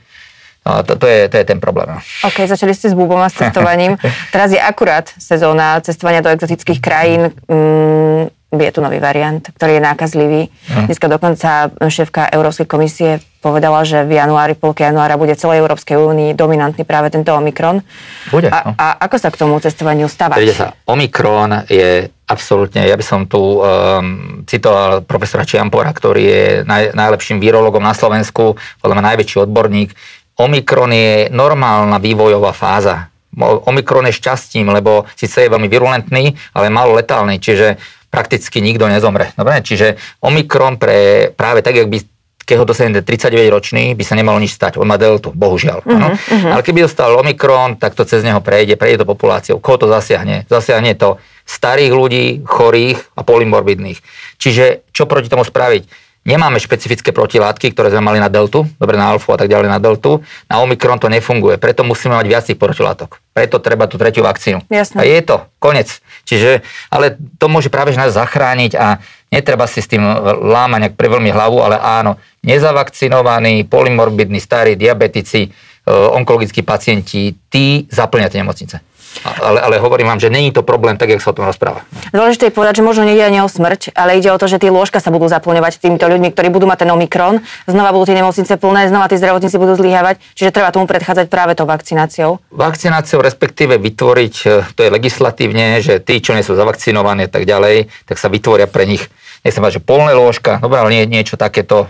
No, 0.63 0.85
to, 0.87 0.95
to, 0.95 1.11
je, 1.11 1.27
to 1.27 1.43
je 1.43 1.47
ten 1.49 1.59
problém. 1.59 1.91
No. 1.91 1.99
OK, 2.23 2.47
začali 2.47 2.71
ste 2.77 2.93
s 2.93 2.95
bubom 2.95 3.19
a 3.19 3.33
s 3.33 3.35
cestovaním. 3.35 3.99
Teraz 4.35 4.53
je 4.53 4.61
akurát 4.61 5.11
sezóna 5.19 5.81
cestovania 5.83 6.23
do 6.23 6.31
exotických 6.31 6.79
krajín. 6.79 7.35
Mm, 7.51 8.31
je 8.61 8.73
tu 8.73 8.85
nový 8.85 9.01
variant, 9.01 9.41
ktorý 9.41 9.81
je 9.81 9.83
nákazlivý. 9.83 10.43
Mm. 10.69 10.87
Dneska 10.93 11.09
dokonca 11.09 11.73
šéfka 11.73 12.29
Európskej 12.29 12.69
komisie 12.69 13.25
povedala, 13.41 13.81
že 13.83 14.05
v 14.05 14.21
januári, 14.21 14.53
polke 14.53 14.85
januára 14.85 15.17
bude 15.17 15.33
celej 15.35 15.65
Európskej 15.65 15.97
únii 15.97 16.31
dominantný 16.37 16.85
práve 16.85 17.09
tento 17.09 17.33
Omikron. 17.33 17.81
Bude. 18.29 18.53
A, 18.53 18.59
no. 18.69 18.73
a 18.77 18.87
ako 19.09 19.17
sa 19.17 19.33
k 19.33 19.41
tomu 19.41 19.57
testovaniu 19.57 20.07
stavať? 20.07 20.37
Vidite 20.37 20.61
sa, 20.69 20.77
Omikron 20.85 21.65
je 21.67 22.13
absolútne, 22.29 22.85
ja 22.85 22.95
by 22.95 23.05
som 23.05 23.25
tu 23.25 23.41
um, 23.41 24.45
citoval 24.45 25.01
profesora 25.03 25.49
Čiampora, 25.49 25.91
ktorý 25.91 26.23
je 26.23 26.45
naj, 26.69 26.93
najlepším 26.93 27.41
virologom 27.41 27.83
na 27.83 27.97
Slovensku, 27.97 28.55
podľa 28.85 28.95
mňa 29.01 29.09
najväčší 29.17 29.37
odborník. 29.49 29.91
Omikron 30.39 30.93
je 30.93 31.33
normálna 31.33 31.97
vývojová 32.01 32.53
fáza 32.53 33.13
Omikron 33.41 34.05
je 34.13 34.19
šťastím, 34.21 34.69
lebo 34.69 35.09
síce 35.17 35.41
je 35.41 35.49
veľmi 35.49 35.65
virulentný, 35.65 36.37
ale 36.53 36.69
málo 36.69 36.93
letálny, 37.01 37.41
čiže 37.41 37.81
prakticky 38.13 38.61
nikto 38.61 38.85
nezomre. 38.93 39.33
Dobre? 39.33 39.65
Čiže 39.65 39.97
Omikron 40.21 40.77
pre 40.77 41.33
práve 41.33 41.65
tak, 41.65 41.81
jak 41.81 41.89
by 41.89 42.05
keď 42.43 42.57
ho 42.59 42.67
dosiahne 42.67 43.01
39 43.07 43.55
ročný, 43.55 43.95
by 43.95 44.03
sa 44.03 44.19
nemalo 44.19 44.37
nič 44.43 44.59
stať. 44.59 44.75
On 44.77 44.85
má 44.85 44.99
deltu, 44.99 45.31
bohužiaľ. 45.31 45.87
Uh-huh, 45.87 46.11
uh-huh. 46.11 46.51
Ale 46.51 46.67
keby 46.67 46.85
dostal 46.85 47.15
Omikron, 47.15 47.79
tak 47.79 47.95
to 47.95 48.03
cez 48.03 48.27
neho 48.27 48.43
prejde, 48.43 48.75
prejde 48.75 49.07
to 49.07 49.07
populáciou. 49.07 49.63
Koho 49.63 49.79
to 49.79 49.87
zasiahne? 49.87 50.45
Zasiahne 50.51 50.99
to 50.99 51.23
starých 51.47 51.93
ľudí, 51.95 52.27
chorých 52.43 52.99
a 53.15 53.23
polymorbidných. 53.23 53.99
Čiže 54.43 54.91
čo 54.91 55.07
proti 55.07 55.31
tomu 55.31 55.47
spraviť? 55.47 55.87
Nemáme 56.23 56.63
špecifické 56.63 57.11
protilátky, 57.11 57.75
ktoré 57.75 57.91
sme 57.91 58.07
mali 58.07 58.23
na 58.23 58.31
deltu, 58.31 58.63
dobre 58.79 58.95
na 58.95 59.11
alfu 59.11 59.35
a 59.35 59.39
tak 59.43 59.51
ďalej 59.51 59.67
na 59.67 59.83
deltu. 59.83 60.23
Na 60.47 60.63
omikron 60.63 60.95
to 61.03 61.11
nefunguje, 61.11 61.59
preto 61.59 61.83
musíme 61.83 62.15
mať 62.15 62.27
viac 62.31 62.47
protilátok. 62.55 63.19
Preto 63.35 63.59
treba 63.59 63.91
tú 63.91 63.99
tretiu 63.99 64.23
vakcínu. 64.23 64.63
Jasne. 64.71 65.03
A 65.03 65.03
je 65.03 65.19
to, 65.19 65.43
konec. 65.59 65.91
Čiže, 66.23 66.63
ale 66.95 67.19
to 67.43 67.51
môže 67.51 67.75
práve 67.75 67.91
nás 67.99 68.15
zachrániť 68.15 68.79
a 68.79 69.03
netreba 69.35 69.67
si 69.67 69.83
s 69.83 69.91
tým 69.91 70.07
lámať 70.47 70.79
nejak 70.87 70.95
veľmi 70.95 71.31
hlavu, 71.35 71.59
ale 71.59 71.83
áno, 71.83 72.15
nezavakcinovaní, 72.47 73.67
polymorbidní, 73.67 74.39
starí, 74.39 74.79
diabetici, 74.79 75.43
e, 75.43 75.51
onkologickí 75.91 76.63
pacienti, 76.63 77.35
tí 77.51 77.91
zaplňate 77.91 78.39
nemocnice. 78.39 78.92
Ale, 79.23 79.61
ale 79.61 79.77
hovorím 79.79 80.09
vám, 80.09 80.21
že 80.21 80.33
není 80.33 80.51
to 80.51 80.65
problém 80.65 80.97
tak, 80.97 81.13
jak 81.13 81.23
sa 81.23 81.31
o 81.31 81.37
tom 81.37 81.47
rozpráva. 81.47 81.85
Dôležité 82.11 82.51
je 82.51 82.55
povedať, 82.55 82.81
že 82.81 82.85
možno 82.85 83.07
nejde 83.07 83.23
ani 83.23 83.39
o 83.45 83.49
smrť, 83.49 83.95
ale 83.95 84.19
ide 84.19 84.33
o 84.33 84.39
to, 84.41 84.51
že 84.51 84.59
tie 84.59 84.73
lôžka 84.73 84.99
sa 84.99 85.13
budú 85.13 85.29
zaplňovať 85.31 85.79
týmito 85.79 86.09
ľuďmi, 86.09 86.33
ktorí 86.35 86.49
budú 86.51 86.67
mať 86.67 86.85
ten 86.85 86.91
Omikron. 86.91 87.45
Znova 87.69 87.95
budú 87.95 88.11
tie 88.11 88.19
nemocnice 88.19 88.57
plné, 88.57 88.89
znova 88.89 89.07
tí 89.07 89.21
zdravotníci 89.21 89.57
budú 89.61 89.79
zlyhávať, 89.79 90.19
čiže 90.35 90.51
treba 90.51 90.75
tomu 90.75 90.89
predchádzať 90.91 91.27
práve 91.29 91.53
tou 91.55 91.69
vakcináciou. 91.69 92.43
Vakcináciou, 92.51 93.23
respektíve 93.23 93.79
vytvoriť, 93.79 94.35
e, 94.43 94.47
to 94.75 94.81
je 94.83 94.91
legislatívne, 94.91 95.79
že 95.85 96.03
tí, 96.03 96.19
čo 96.19 96.35
nie 96.35 96.43
sú 96.43 96.59
zavakcinovaní 96.59 97.29
a 97.29 97.31
tak 97.31 97.47
ďalej, 97.47 97.93
tak 98.09 98.17
sa 98.19 98.27
vytvoria 98.33 98.67
pre 98.67 98.89
nich, 98.89 99.07
nechcem 99.47 99.63
povedať, 99.63 99.79
že 99.79 99.87
polné 99.87 100.13
lôžka, 100.17 100.59
dobre, 100.59 100.83
ale 100.83 100.91
nie, 100.91 101.05
niečo 101.07 101.39
takéto, 101.39 101.87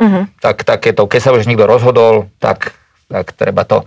uh-huh. 0.00 0.26
tak, 0.42 0.66
takéto, 0.66 1.06
keď 1.06 1.20
sa 1.20 1.30
už 1.36 1.46
niekto 1.46 1.68
rozhodol, 1.68 2.32
tak, 2.42 2.74
tak 3.06 3.36
treba 3.36 3.62
to 3.62 3.86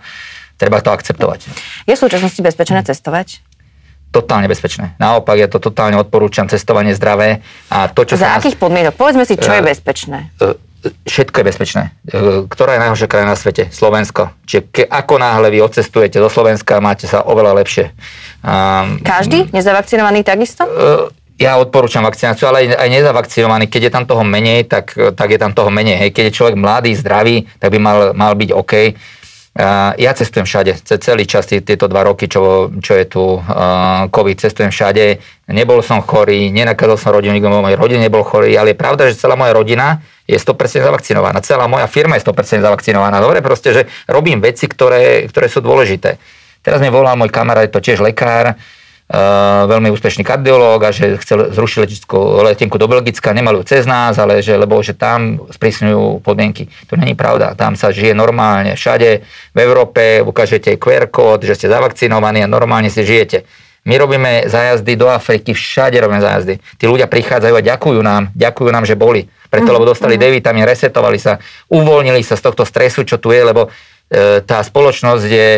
treba 0.57 0.81
to 0.81 0.89
akceptovať. 0.91 1.39
Je 1.85 1.93
v 1.93 1.99
súčasnosti 1.99 2.41
bezpečné 2.41 2.81
cestovať? 2.83 3.45
Totálne 4.07 4.47
bezpečné. 4.47 4.95
Naopak, 4.97 5.35
ja 5.35 5.51
to 5.51 5.59
totálne 5.59 5.99
odporúčam, 5.99 6.47
cestovanie 6.47 6.95
zdravé. 6.95 7.43
A 7.67 7.91
to, 7.91 8.07
čo 8.07 8.15
Za 8.15 8.39
akých 8.39 8.55
nás... 8.55 8.63
podmienok? 8.63 8.93
Povedzme 8.95 9.27
si, 9.27 9.35
čo 9.35 9.51
je 9.51 9.59
eh, 9.59 9.67
bezpečné. 9.67 10.31
Uh, 10.39 10.55
všetko 11.05 11.43
je 11.43 11.45
bezpečné. 11.45 11.83
Eh, 11.91 12.47
ktorá 12.47 12.79
je 12.79 12.81
najhoršia 12.87 13.07
krajina 13.11 13.35
na 13.35 13.39
svete? 13.39 13.67
Slovensko. 13.67 14.31
Čiže 14.47 14.61
ke, 14.71 14.83
ako 14.87 15.19
náhle 15.19 15.51
vy 15.51 15.59
odcestujete 15.59 16.23
do 16.23 16.31
Slovenska, 16.31 16.79
máte 16.79 17.03
sa 17.03 17.27
oveľa 17.27 17.59
lepšie. 17.59 17.91
Um, 18.47 19.03
Každý? 19.03 19.51
Nezavakcinovaný 19.51 20.23
takisto? 20.23 20.63
Uh, 20.63 21.11
ja 21.37 21.59
odporúčam 21.59 22.01
vakcináciu, 22.01 22.47
ale 22.47 22.63
aj, 22.63 22.79
aj 22.79 22.89
nezavakcinovaný. 22.89 23.69
Keď 23.69 23.81
je 23.85 23.91
tam 23.91 24.07
toho 24.07 24.23
menej, 24.23 24.65
tak, 24.71 24.97
tak 25.13 25.29
je 25.29 25.37
tam 25.37 25.51
toho 25.51 25.69
menej. 25.69 25.99
Hej. 25.99 26.09
Keď 26.15 26.23
je 26.31 26.33
človek 26.33 26.55
mladý, 26.57 26.97
zdravý, 26.97 27.45
tak 27.61 27.75
by 27.75 27.77
mal, 27.77 27.99
mal 28.17 28.33
byť 28.33 28.49
OK. 28.55 28.73
Ja 29.97 30.13
cestujem 30.13 30.45
všade, 30.45 30.77
celý 30.85 31.25
čas 31.25 31.49
tieto 31.49 31.89
dva 31.89 32.05
roky, 32.05 32.29
čo, 32.29 32.69
čo 32.77 32.93
je 32.93 33.05
tu 33.09 33.41
COVID, 34.13 34.37
cestujem 34.37 34.69
všade. 34.69 35.17
Nebol 35.49 35.81
som 35.81 36.05
chorý, 36.05 36.53
nenakazil 36.53 36.93
som 36.93 37.09
rodinu, 37.09 37.33
nikto 37.33 37.49
mojej 37.49 37.73
rodine 37.73 38.05
nebol 38.05 38.21
chorý, 38.21 38.53
ale 38.53 38.77
je 38.77 38.77
pravda, 38.77 39.09
že 39.09 39.17
celá 39.17 39.33
moja 39.33 39.57
rodina 39.57 40.05
je 40.29 40.37
100% 40.37 40.85
zavakcinovaná. 40.85 41.41
Celá 41.41 41.65
moja 41.65 41.89
firma 41.89 42.21
je 42.21 42.29
100% 42.29 42.61
zavakcinovaná. 42.61 43.17
Dobre, 43.17 43.41
proste, 43.41 43.73
že 43.73 43.81
robím 44.05 44.45
veci, 44.45 44.69
ktoré, 44.69 45.25
ktoré 45.25 45.49
sú 45.49 45.65
dôležité. 45.65 46.21
Teraz 46.61 46.77
mi 46.77 46.93
volal 46.93 47.17
môj 47.17 47.33
kamarát, 47.33 47.65
je 47.65 47.73
to 47.73 47.81
tiež 47.81 47.97
lekár, 48.03 48.61
veľmi 49.67 49.87
úspešný 49.95 50.27
kardiológ 50.27 50.83
a 50.83 50.91
že 50.91 51.15
chcel 51.23 51.55
zrušiť 51.55 51.79
letickú 51.79 52.43
letenku 52.43 52.75
do 52.75 52.91
Belgicka, 52.91 53.31
nemali 53.31 53.63
cez 53.63 53.87
nás, 53.87 54.19
ale 54.19 54.43
že, 54.43 54.59
lebo 54.59 54.75
že 54.83 54.99
tam 54.99 55.47
sprísňujú 55.47 56.19
podmienky. 56.19 56.67
To 56.91 56.99
není 56.99 57.15
pravda. 57.15 57.55
Tam 57.55 57.79
sa 57.79 57.95
žije 57.95 58.11
normálne. 58.11 58.75
Všade 58.75 59.23
v 59.55 59.59
Európe 59.63 60.19
ukážete 60.19 60.75
QR 60.75 61.07
kód, 61.07 61.47
že 61.47 61.55
ste 61.55 61.71
zavakcinovaní 61.71 62.43
a 62.43 62.51
normálne 62.51 62.91
si 62.91 63.07
žijete. 63.07 63.47
My 63.87 63.95
robíme 63.95 64.51
zájazdy 64.51 64.99
do 64.99 65.07
Afriky, 65.07 65.55
všade 65.55 65.95
robíme 66.03 66.19
zájazdy. 66.19 66.59
Tí 66.75 66.83
ľudia 66.91 67.07
prichádzajú 67.07 67.55
a 67.55 67.63
ďakujú 67.63 68.03
nám, 68.03 68.35
ďakujú 68.35 68.69
nám, 68.75 68.83
že 68.83 68.99
boli. 68.99 69.23
Preto, 69.47 69.71
lebo 69.71 69.87
dostali 69.87 70.19
mm-hmm. 70.19 70.35
D 70.35 70.37
vitamín, 70.43 70.67
resetovali 70.67 71.15
sa, 71.15 71.39
uvoľnili 71.71 72.19
sa 72.19 72.35
z 72.35 72.43
tohto 72.43 72.67
stresu, 72.67 73.07
čo 73.07 73.15
tu 73.15 73.31
je, 73.31 73.39
lebo 73.39 73.71
e, 74.11 74.43
tá 74.43 74.59
spoločnosť 74.59 75.23
je 75.31 75.49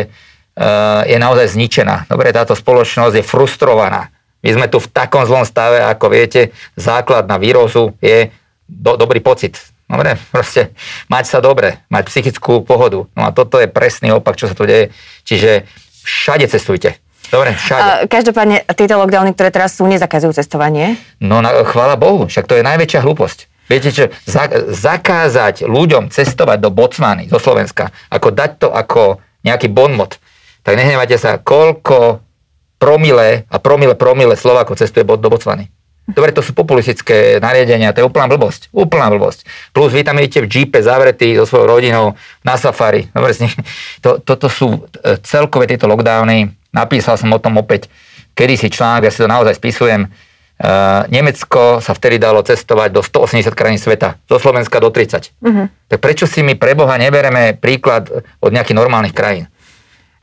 je 1.06 1.16
naozaj 1.16 1.56
zničená. 1.56 2.10
Dobre, 2.10 2.34
táto 2.34 2.52
spoločnosť 2.52 3.14
je 3.20 3.24
frustrovaná. 3.24 4.10
My 4.40 4.50
sme 4.56 4.66
tu 4.72 4.80
v 4.80 4.88
takom 4.88 5.24
zlom 5.28 5.44
stave, 5.44 5.84
ako 5.84 6.06
viete, 6.08 6.56
základ 6.76 7.28
na 7.28 7.36
výrozu 7.36 7.92
je 8.00 8.32
do, 8.64 8.96
dobrý 8.96 9.20
pocit. 9.20 9.60
Dobre, 9.90 10.14
proste 10.30 10.70
mať 11.10 11.24
sa 11.26 11.38
dobre, 11.42 11.82
mať 11.90 12.08
psychickú 12.08 12.62
pohodu. 12.62 13.04
No 13.12 13.22
a 13.26 13.34
toto 13.34 13.58
je 13.58 13.66
presný 13.66 14.14
opak, 14.14 14.38
čo 14.38 14.46
sa 14.46 14.54
tu 14.54 14.64
deje. 14.64 14.94
Čiže 15.26 15.66
všade 16.06 16.46
cestujte. 16.46 16.96
Dobre, 17.30 17.54
všade. 17.54 18.10
každopádne, 18.10 18.66
tieto 18.74 18.98
lockdowny, 18.98 19.34
ktoré 19.34 19.54
teraz 19.54 19.78
sú, 19.78 19.86
nezakazujú 19.86 20.34
cestovanie? 20.34 20.98
No, 21.22 21.38
na, 21.38 21.62
chvála 21.62 21.94
Bohu, 21.94 22.26
však 22.26 22.46
to 22.50 22.58
je 22.58 22.66
najväčšia 22.66 23.06
hlúposť. 23.06 23.38
Viete 23.70 23.94
čo, 23.94 24.10
za, 24.26 24.50
zakázať 24.66 25.62
ľuďom 25.62 26.10
cestovať 26.10 26.58
do 26.58 26.74
Botswany, 26.74 27.30
zo 27.30 27.38
Slovenska, 27.38 27.94
ako 28.10 28.34
dať 28.34 28.50
to 28.58 28.68
ako 28.74 29.22
nejaký 29.46 29.70
bonmot, 29.70 30.18
tak 30.62 30.74
nehnevajte 30.76 31.16
sa, 31.16 31.40
koľko 31.40 32.20
promile 32.80 33.44
a 33.48 33.56
promile, 33.60 33.92
promile 33.94 34.34
Slovákov 34.34 34.80
cestuje 34.80 35.04
do 35.04 35.28
Botswany. 35.28 35.68
Dobre, 36.10 36.34
to 36.34 36.42
sú 36.42 36.56
populistické 36.56 37.38
nariadenia, 37.38 37.94
to 37.94 38.02
je 38.02 38.08
úplná 38.08 38.26
blbosť. 38.26 38.72
Úplná 38.74 39.14
blbosť. 39.14 39.46
Plus 39.70 39.94
vy 39.94 40.02
tam 40.02 40.18
idete 40.18 40.42
v 40.42 40.50
džípe 40.50 40.78
zavretí 40.82 41.38
so 41.38 41.46
svojou 41.46 41.70
rodinou 41.70 42.18
na 42.42 42.58
safari. 42.58 43.06
Dobre, 43.14 43.30
to, 44.02 44.18
toto 44.18 44.50
sú 44.50 44.74
e, 44.74 45.20
celkové 45.22 45.70
tieto 45.70 45.86
lockdowny. 45.86 46.50
Napísal 46.74 47.14
som 47.14 47.30
o 47.30 47.38
tom 47.38 47.62
opäť 47.62 47.86
kedysi 48.34 48.70
článok, 48.70 49.06
ja 49.06 49.12
si 49.12 49.22
to 49.22 49.30
naozaj 49.30 49.58
spisujem. 49.58 50.06
Uh, 50.60 51.08
Nemecko 51.08 51.80
sa 51.80 51.96
vtedy 51.96 52.20
dalo 52.20 52.44
cestovať 52.44 52.92
do 52.92 53.00
180 53.00 53.48
krajín 53.56 53.80
sveta, 53.80 54.20
zo 54.28 54.36
Slovenska 54.36 54.76
do 54.76 54.92
30. 54.92 55.32
Uh-huh. 55.40 55.48
Mhm. 55.48 55.64
Tak 55.88 55.98
prečo 56.04 56.28
si 56.28 56.44
my 56.44 56.52
pre 56.52 56.76
Boha 56.76 57.00
nebereme 57.00 57.56
príklad 57.56 58.12
od 58.44 58.50
nejakých 58.52 58.76
normálnych 58.76 59.16
krajín? 59.16 59.48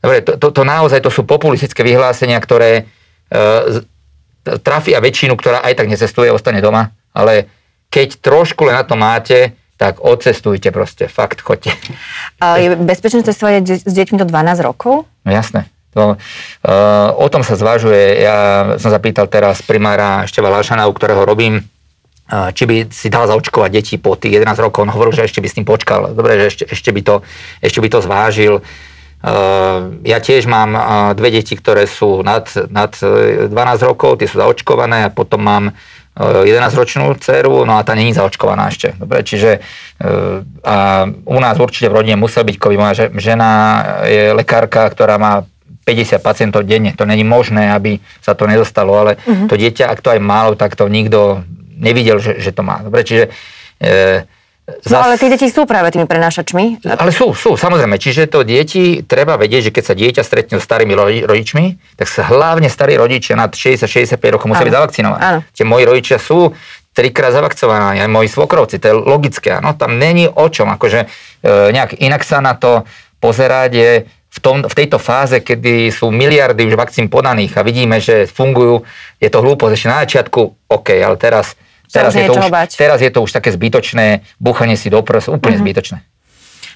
Dobre, 0.08 0.24
to, 0.24 0.40
to, 0.40 0.48
to 0.56 0.62
naozaj 0.64 1.04
to 1.04 1.12
sú 1.12 1.28
populistické 1.28 1.84
vyhlásenia, 1.84 2.40
ktoré 2.40 2.88
e, 3.28 3.84
trafia 4.64 5.04
väčšinu, 5.04 5.36
ktorá 5.36 5.60
aj 5.60 5.84
tak 5.84 5.92
necestuje, 5.92 6.32
ostane 6.32 6.64
doma, 6.64 6.96
ale 7.12 7.44
keď 7.92 8.16
trošku 8.16 8.64
len 8.64 8.80
na 8.80 8.88
to 8.88 8.96
máte, 8.96 9.52
tak 9.76 10.00
odcestujte 10.00 10.72
proste, 10.72 11.12
fakt, 11.12 11.44
choďte. 11.44 11.76
A 12.40 12.56
je 12.56 12.72
bezpečné 12.72 13.20
cestovať 13.20 13.84
s 13.84 13.92
deťmi 13.92 14.16
do 14.16 14.24
12 14.24 14.64
rokov? 14.64 15.04
No 15.04 15.30
jasné. 15.30 15.68
To, 15.92 16.16
uh, 16.16 17.12
o 17.12 17.28
tom 17.28 17.44
sa 17.44 17.52
zvažuje. 17.52 18.24
Ja 18.24 18.72
som 18.80 18.88
zapýtal 18.88 19.28
teraz 19.28 19.60
primára 19.60 20.24
Števa 20.24 20.48
Lášana, 20.48 20.88
u 20.88 20.92
ktorého 20.96 21.20
robím, 21.20 21.60
uh, 21.60 22.48
či 22.56 22.64
by 22.64 22.76
si 22.88 23.12
dal 23.12 23.28
zaočkovať 23.28 23.70
deti 23.76 24.00
po 24.00 24.16
tých 24.16 24.40
11 24.40 24.56
rokov. 24.56 24.88
On 24.88 24.92
hovoril, 24.92 25.12
že 25.12 25.28
ešte 25.28 25.44
by 25.44 25.48
s 25.52 25.56
tým 25.60 25.68
počkal. 25.68 26.16
Dobre, 26.16 26.40
že 26.40 26.44
ešte, 26.48 26.64
ešte, 26.64 26.90
by, 26.96 27.00
to, 27.04 27.14
ešte 27.60 27.78
by 27.84 27.88
to 27.92 27.98
zvážil. 28.00 28.54
Ja 30.06 30.18
tiež 30.22 30.46
mám 30.46 30.78
dve 31.18 31.34
deti, 31.34 31.58
ktoré 31.58 31.90
sú 31.90 32.22
nad, 32.22 32.46
nad 32.70 32.94
12 32.94 33.50
e, 33.50 33.82
rokov, 33.82 34.22
tie 34.22 34.30
sú 34.30 34.38
zaočkované 34.38 35.10
a 35.10 35.10
potom 35.10 35.42
mám 35.42 35.64
11-ročnú 36.14 37.14
e, 37.14 37.18
dceru, 37.18 37.66
no 37.66 37.78
a 37.78 37.82
tá 37.82 37.98
není 37.98 38.14
zaočkovaná 38.14 38.70
ešte. 38.70 38.94
Dobre, 38.94 39.26
čiže 39.26 39.58
a 40.62 40.76
u 41.10 41.38
nás 41.42 41.58
určite 41.58 41.90
v 41.90 41.96
rodine 41.98 42.14
musel 42.14 42.46
byť 42.46 42.56
COVID. 42.62 42.78
Moja 42.78 42.94
žena 43.18 43.50
je 44.06 44.30
lekárka, 44.30 44.86
ktorá 44.86 45.18
má 45.18 45.42
50 45.82 46.22
pacientov 46.22 46.62
denne. 46.62 46.94
To 46.94 47.02
není 47.02 47.26
možné, 47.26 47.74
aby 47.74 47.98
sa 48.22 48.38
to 48.38 48.46
nedostalo, 48.46 48.94
ale 48.94 49.18
uh-huh. 49.18 49.50
to 49.50 49.58
dieťa, 49.58 49.90
ak 49.90 50.04
to 50.04 50.14
aj 50.14 50.20
málo, 50.22 50.54
tak 50.54 50.78
to 50.78 50.86
nikto 50.86 51.42
nevidel, 51.74 52.22
že, 52.22 52.38
že 52.38 52.54
to 52.54 52.62
má. 52.62 52.84
Dobre, 52.84 53.02
čiže 53.02 53.32
e, 53.80 54.28
Zas... 54.68 54.92
No 54.92 55.00
ale 55.00 55.16
tie 55.16 55.32
deti 55.32 55.48
sú 55.48 55.64
práve 55.64 55.88
tými 55.88 56.04
prenášačmi. 56.04 56.84
Ale 56.84 57.08
sú, 57.08 57.32
sú, 57.32 57.56
samozrejme. 57.56 57.96
Čiže 57.96 58.28
to 58.28 58.44
deti, 58.44 59.00
treba 59.00 59.40
vedieť, 59.40 59.72
že 59.72 59.72
keď 59.72 59.84
sa 59.84 59.94
dieťa 59.96 60.22
stretne 60.22 60.56
s 60.60 60.64
starými 60.68 60.92
rodičmi, 61.24 61.96
tak 61.96 62.04
sa 62.04 62.28
hlavne 62.28 62.68
starí 62.68 63.00
rodičia 63.00 63.32
nad 63.32 63.48
60-65 63.56 64.20
rokov 64.28 64.52
musia 64.52 64.68
byť 64.68 64.76
zavakcinovaní. 64.76 65.24
Tie 65.56 65.64
moji 65.64 65.84
rodičia 65.88 66.20
sú 66.20 66.52
trikrát 66.92 67.32
zavakcinovaní, 67.32 68.04
aj 68.04 68.10
moji 68.12 68.28
svokrovci, 68.28 68.76
to 68.76 68.92
je 68.92 68.94
logické. 68.94 69.56
Áno, 69.56 69.72
tam 69.72 69.96
není 69.96 70.28
o 70.28 70.46
čom, 70.52 70.68
akože 70.68 71.00
e, 71.00 71.06
nejak 71.72 71.96
inak 72.02 72.20
sa 72.26 72.44
na 72.44 72.52
to 72.58 72.84
pozerať 73.22 73.70
je 73.72 73.90
v, 74.28 74.38
tom, 74.44 74.66
v 74.66 74.74
tejto 74.74 75.00
fáze, 75.00 75.40
kedy 75.40 75.88
sú 75.88 76.12
miliardy 76.12 76.68
už 76.68 76.76
vakcín 76.76 77.08
podaných 77.08 77.56
a 77.56 77.64
vidíme, 77.64 78.02
že 78.02 78.28
fungujú, 78.28 78.84
je 79.16 79.30
to 79.32 79.40
hlúposť 79.40 79.72
ešte 79.72 79.88
na 79.88 79.98
začiatku, 80.04 80.40
OK, 80.68 80.88
ale 81.00 81.16
teraz 81.16 81.56
Teraz 81.88 82.12
je, 82.12 82.28
to 82.28 82.36
už, 82.36 82.48
bať. 82.52 82.70
teraz 82.76 82.98
je 83.00 83.10
to 83.10 83.24
už 83.24 83.30
také 83.32 83.48
zbytočné, 83.48 84.22
búchanie 84.36 84.76
si 84.76 84.92
do 84.92 85.00
prs, 85.00 85.32
úplne 85.32 85.56
mm-hmm. 85.56 85.64
zbytočné. 85.64 85.98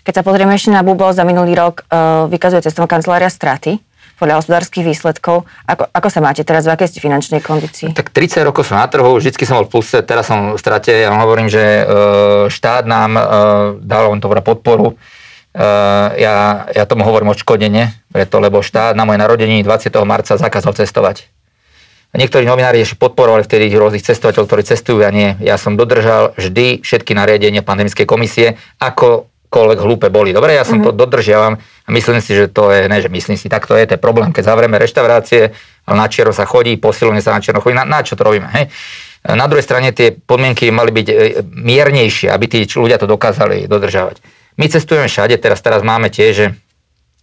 Keď 0.03 0.15
sa 0.19 0.23
pozrieme 0.27 0.57
ešte 0.57 0.75
na 0.75 0.83
Bublo 0.83 1.15
za 1.15 1.23
minulý 1.23 1.55
rok, 1.55 1.87
uh, 1.87 2.27
vykazuje 2.27 2.65
cestovná 2.65 2.91
kancelária 2.91 3.31
straty 3.31 3.79
podľa 4.23 4.39
hospodárskych 4.39 4.87
výsledkov. 4.87 5.51
Ako, 5.67 5.91
ako 5.91 6.07
sa 6.07 6.23
máte 6.23 6.47
teraz, 6.47 6.63
v 6.63 6.79
akej 6.79 6.95
ste 6.95 7.03
finančnej 7.03 7.43
kondícii? 7.43 7.91
Tak 7.91 8.15
30 8.15 8.47
rokov 8.47 8.71
som 8.71 8.79
na 8.79 8.87
trhu, 8.87 9.19
vždycky 9.19 9.43
som 9.43 9.59
bol 9.59 9.67
v 9.67 9.75
pluse, 9.75 9.99
teraz 10.07 10.31
som 10.31 10.55
v 10.55 10.59
strate. 10.63 10.95
Ja 10.95 11.11
vám 11.11 11.27
hovorím, 11.27 11.51
že 11.51 11.59
e, 11.59 11.85
štát 12.47 12.87
nám 12.87 13.19
e, 13.19 13.23
dal 13.83 14.07
on 14.07 14.23
to 14.23 14.31
podporu. 14.31 14.95
E, 14.95 15.67
ja, 16.23 16.71
ja 16.71 16.85
tomu 16.87 17.03
hovorím 17.03 17.35
odškodenie, 17.35 18.15
preto, 18.15 18.39
lebo 18.39 18.63
štát 18.63 18.95
na 18.95 19.03
moje 19.03 19.19
narodení 19.19 19.67
20. 19.67 19.91
marca 20.07 20.39
zakázal 20.39 20.79
cestovať. 20.79 21.27
Niektorí 22.13 22.45
novinári 22.45 22.85
ešte 22.85 23.01
podporovali 23.01 23.41
vtedy 23.41 23.73
rôznych 23.73 24.05
cestovateľov, 24.05 24.45
ktorí 24.45 24.63
cestujú 24.69 25.01
a 25.01 25.09
nie. 25.09 25.33
Ja 25.41 25.57
som 25.57 25.81
dodržal 25.81 26.37
vždy 26.37 26.85
všetky 26.85 27.17
nariadenia 27.17 27.65
pandemickej 27.65 28.05
komisie, 28.05 28.61
akokoľvek 28.85 29.79
hlúpe 29.81 30.13
boli. 30.13 30.37
Dobre, 30.37 30.53
ja 30.53 30.69
som 30.69 30.85
mm-hmm. 30.85 30.93
to 30.93 31.01
dodržiavam 31.01 31.57
a 31.57 31.89
myslím 31.89 32.21
si, 32.21 32.37
že 32.37 32.53
to 32.53 32.69
je, 32.69 32.85
ne, 32.85 33.01
že 33.01 33.09
myslím 33.09 33.41
si, 33.41 33.49
tak 33.49 33.65
to 33.65 33.81
je, 33.81 33.89
to 33.89 33.97
je 33.97 34.01
problém, 34.01 34.29
keď 34.29 34.45
zavrieme 34.45 34.77
reštaurácie, 34.77 35.57
ale 35.89 35.97
na 35.97 36.05
čiero 36.05 36.37
sa 36.37 36.45
chodí, 36.45 36.77
posilne 36.77 37.25
sa 37.25 37.33
na 37.33 37.41
čiero 37.41 37.65
chodí, 37.65 37.73
na, 37.73 37.89
na 37.89 38.05
čo 38.05 38.13
to 38.13 38.29
robíme, 38.29 38.49
hej? 38.61 38.69
Na 39.23 39.47
druhej 39.47 39.65
strane 39.65 39.95
tie 39.95 40.13
podmienky 40.13 40.69
mali 40.75 40.91
byť 40.91 41.07
e, 41.09 41.15
miernejšie, 41.47 42.29
aby 42.29 42.45
tí 42.45 42.59
ľudia 42.67 42.99
to 42.99 43.07
dokázali 43.07 43.71
dodržavať. 43.71 44.19
My 44.59 44.69
cestujeme 44.69 45.09
všade, 45.09 45.39
teraz, 45.41 45.63
teraz 45.63 45.81
máme 45.81 46.11
tie, 46.11 46.35
že 46.35 46.45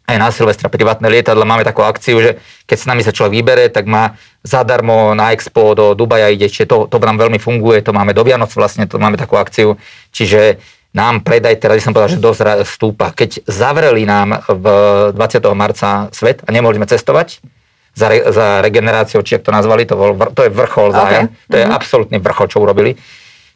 aj 0.09 0.17
na 0.17 0.29
Silvestra 0.33 0.67
privátne 0.73 1.05
lietadla 1.05 1.45
máme 1.45 1.61
takú 1.61 1.85
akciu, 1.85 2.17
že 2.17 2.31
keď 2.65 2.77
s 2.77 2.85
nami 2.89 3.01
sa 3.05 3.13
človek 3.13 3.33
vybere, 3.37 3.65
tak 3.69 3.85
má 3.85 4.17
zadarmo 4.41 5.13
na 5.13 5.31
Expo 5.31 5.77
do 5.77 5.93
Dubaja 5.93 6.33
ide, 6.33 6.49
čiže 6.49 6.65
to, 6.65 6.77
to 6.89 6.97
nám 6.97 7.21
veľmi 7.21 7.37
funguje, 7.37 7.85
to 7.85 7.93
máme 7.93 8.17
do 8.17 8.25
Vianoc 8.25 8.49
vlastne, 8.57 8.89
to 8.89 8.97
máme 8.97 9.15
takú 9.15 9.37
akciu, 9.37 9.77
čiže 10.09 10.57
nám 10.89 11.21
predaj, 11.21 11.61
teraz 11.61 11.85
som 11.85 11.93
povedal, 11.93 12.17
že 12.17 12.23
dosť 12.23 12.65
stúpa. 12.65 13.13
Keď 13.13 13.45
zavreli 13.45 14.09
nám 14.09 14.41
v 14.49 14.65
20. 15.13 15.45
marca 15.53 16.09
svet 16.09 16.41
a 16.41 16.49
nemohli 16.49 16.81
sme 16.81 16.89
cestovať, 16.89 17.45
za, 17.93 18.07
re, 18.09 18.25
za 18.31 18.61
regeneráciou, 18.65 19.21
či 19.21 19.37
ak 19.37 19.45
to 19.45 19.51
nazvali, 19.51 19.83
to, 19.83 19.97
bol, 19.97 20.15
to 20.33 20.45
je 20.47 20.51
vrchol 20.53 20.89
okay. 20.93 20.97
zájem, 20.97 21.25
to 21.51 21.55
je 21.57 21.65
mm-hmm. 21.65 21.77
absolútny 21.77 22.17
vrchol, 22.21 22.47
čo 22.47 22.57
urobili 22.63 22.95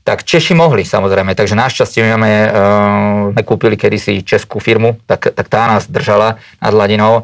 tak 0.03 0.27
Češi 0.27 0.51
mohli 0.51 0.83
samozrejme, 0.83 1.31
takže 1.31 1.55
našťastie 1.55 2.03
my 2.03 2.09
máme, 2.19 2.31
uh, 2.31 2.51
sme 3.31 3.41
kúpili 3.47 3.79
kedysi 3.79 4.19
českú 4.23 4.59
firmu, 4.59 4.99
tak, 5.07 5.31
tak 5.31 5.47
tá 5.47 5.71
nás 5.71 5.87
držala 5.87 6.43
nad 6.59 6.71
hladinou. 6.75 7.23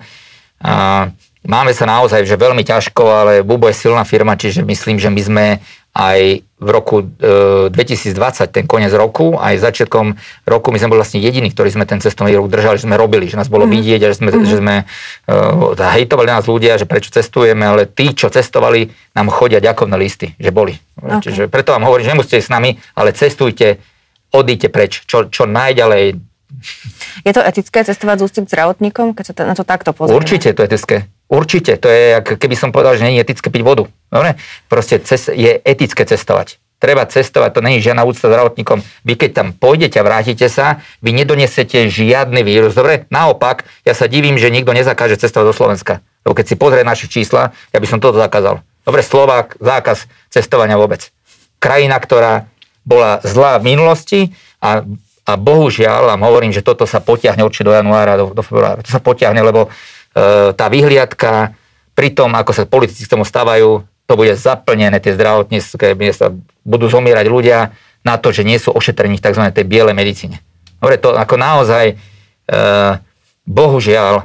Uh, 0.63 1.11
máme 1.43 1.75
sa 1.75 1.83
naozaj 1.83 2.23
že 2.23 2.39
veľmi 2.39 2.63
ťažko, 2.63 3.03
ale 3.03 3.33
Bubo 3.43 3.67
je 3.67 3.75
silná 3.75 4.07
firma, 4.07 4.39
čiže 4.39 4.63
myslím, 4.63 4.95
že 4.95 5.11
my 5.11 5.21
sme 5.21 5.45
aj 5.93 6.45
v 6.59 6.69
roku 6.69 7.07
e, 7.07 7.71
2020, 7.71 8.51
ten 8.51 8.67
koniec 8.67 8.91
roku, 8.91 9.39
aj 9.39 9.63
začiatkom 9.63 10.19
roku, 10.43 10.67
my 10.75 10.77
sme 10.77 10.91
boli 10.91 10.99
vlastne 10.99 11.23
jediní, 11.23 11.49
ktorí 11.55 11.71
sme 11.71 11.87
ten 11.87 12.03
cestovný 12.03 12.35
rok 12.35 12.51
držali, 12.51 12.75
že 12.75 12.85
sme 12.85 12.99
robili, 12.99 13.31
že 13.31 13.39
nás 13.39 13.47
bolo 13.47 13.63
mm. 13.63 13.71
vidieť 13.73 14.01
a 14.03 14.07
že 14.11 14.15
sme, 14.19 14.29
mm. 14.29 14.43
že 14.43 14.57
sme 14.59 14.75
e, 14.83 14.83
hejtovali 15.79 16.29
nás 16.29 16.45
ľudia, 16.45 16.75
že 16.75 16.83
prečo 16.83 17.15
cestujeme, 17.15 17.63
ale 17.63 17.87
tí, 17.87 18.11
čo 18.11 18.27
cestovali, 18.27 18.91
nám 19.15 19.31
chodia 19.31 19.63
ďakovné 19.63 19.95
listy, 19.95 20.35
že 20.35 20.51
boli. 20.51 20.75
Okay. 20.99 21.31
Čiže 21.31 21.41
preto 21.47 21.71
vám 21.71 21.87
hovorím, 21.87 22.05
že 22.05 22.13
nemusíte 22.13 22.43
s 22.43 22.51
nami, 22.51 22.75
ale 22.93 23.15
cestujte, 23.15 23.79
odíte 24.35 24.67
preč, 24.67 25.07
čo, 25.07 25.31
čo 25.31 25.47
najďalej. 25.47 26.19
Je 27.23 27.31
to 27.31 27.39
etické 27.39 27.87
cestovať 27.87 28.19
s 28.19 28.23
ústým 28.29 28.45
zdravotníkom, 28.45 29.15
keď 29.15 29.23
sa 29.31 29.33
na 29.47 29.55
to 29.55 29.63
takto 29.63 29.95
pozrieme? 29.95 30.19
Určite 30.19 30.51
to 30.51 30.61
je 30.65 30.67
etické. 30.75 30.97
Určite, 31.29 31.77
to 31.77 31.85
je, 31.85 32.17
keby 32.25 32.57
som 32.57 32.73
povedal, 32.73 32.97
že 32.97 33.05
nie 33.05 33.21
je 33.21 33.29
etické 33.29 33.53
piť 33.53 33.61
vodu. 33.61 33.85
Dobre? 34.09 34.41
Proste 34.65 34.97
cest, 34.97 35.29
je 35.29 35.61
etické 35.61 36.01
cestovať. 36.01 36.57
Treba 36.81 37.05
cestovať, 37.05 37.53
to 37.53 37.61
není 37.61 37.83
žiadna 37.83 38.07
úcta 38.07 38.31
zdravotníkom. 38.31 38.81
Vy 39.05 39.13
keď 39.13 39.29
tam 39.35 39.47
pôjdete 39.53 39.99
a 39.99 40.07
vrátite 40.07 40.49
sa, 40.49 40.81
vy 41.05 41.13
nedonesete 41.13 41.85
žiadny 41.91 42.41
vírus. 42.41 42.73
Dobre? 42.73 43.05
Naopak, 43.13 43.67
ja 43.85 43.93
sa 43.93 44.09
divím, 44.09 44.41
že 44.41 44.49
nikto 44.49 44.73
nezakáže 44.73 45.21
cestovať 45.21 45.45
do 45.51 45.53
Slovenska. 45.53 45.93
Lebo 46.25 46.33
keď 46.33 46.45
si 46.49 46.55
pozrie 46.57 46.81
naše 46.81 47.05
čísla, 47.11 47.53
ja 47.69 47.77
by 47.77 47.87
som 47.87 48.01
toto 48.01 48.17
zakázal. 48.17 48.63
Dobre, 48.87 49.05
Slovák, 49.05 49.59
zákaz 49.61 50.09
cestovania 50.33 50.79
vôbec. 50.79 51.13
Krajina, 51.61 51.99
ktorá 51.99 52.49
bola 52.87 53.21
zlá 53.21 53.61
v 53.61 53.75
minulosti 53.75 54.19
a, 54.63 54.81
a 55.27 55.31
bohužiaľ, 55.35 56.09
a 56.09 56.17
hovorím, 56.17 56.55
že 56.55 56.65
toto 56.65 56.87
sa 56.89 57.03
potiahne 57.03 57.43
určite 57.45 57.69
do 57.69 57.75
januára, 57.75 58.17
do, 58.17 58.31
do 58.33 58.41
februára. 58.41 58.81
To 58.81 58.89
sa 58.89 59.03
potiahne, 59.03 59.43
lebo 59.43 59.67
tá 60.55 60.65
vyhliadka, 60.69 61.53
pri 61.99 62.15
tom, 62.15 62.31
ako 62.31 62.51
sa 62.55 62.63
politici 62.63 63.03
k 63.03 63.11
tomu 63.11 63.27
stavajú, 63.27 63.83
to 64.07 64.13
bude 64.15 64.31
zaplnené, 64.39 64.97
tie 65.03 65.13
zdravotnícke 65.13 65.93
miesta, 65.99 66.31
budú 66.63 66.87
zomierať 66.87 67.25
ľudia 67.27 67.75
na 68.01 68.15
to, 68.15 68.31
že 68.31 68.47
nie 68.47 68.55
sú 68.55 68.71
ošetrení 68.71 69.19
v 69.19 69.25
tzv. 69.27 69.43
tej 69.51 69.65
bielej 69.67 69.93
medicíne. 69.93 70.39
Dobre, 70.79 70.95
to 70.95 71.11
ako 71.11 71.35
naozaj, 71.35 71.93
e, 71.93 71.95
bohužiaľ, 73.43 74.13
e, 74.17 74.23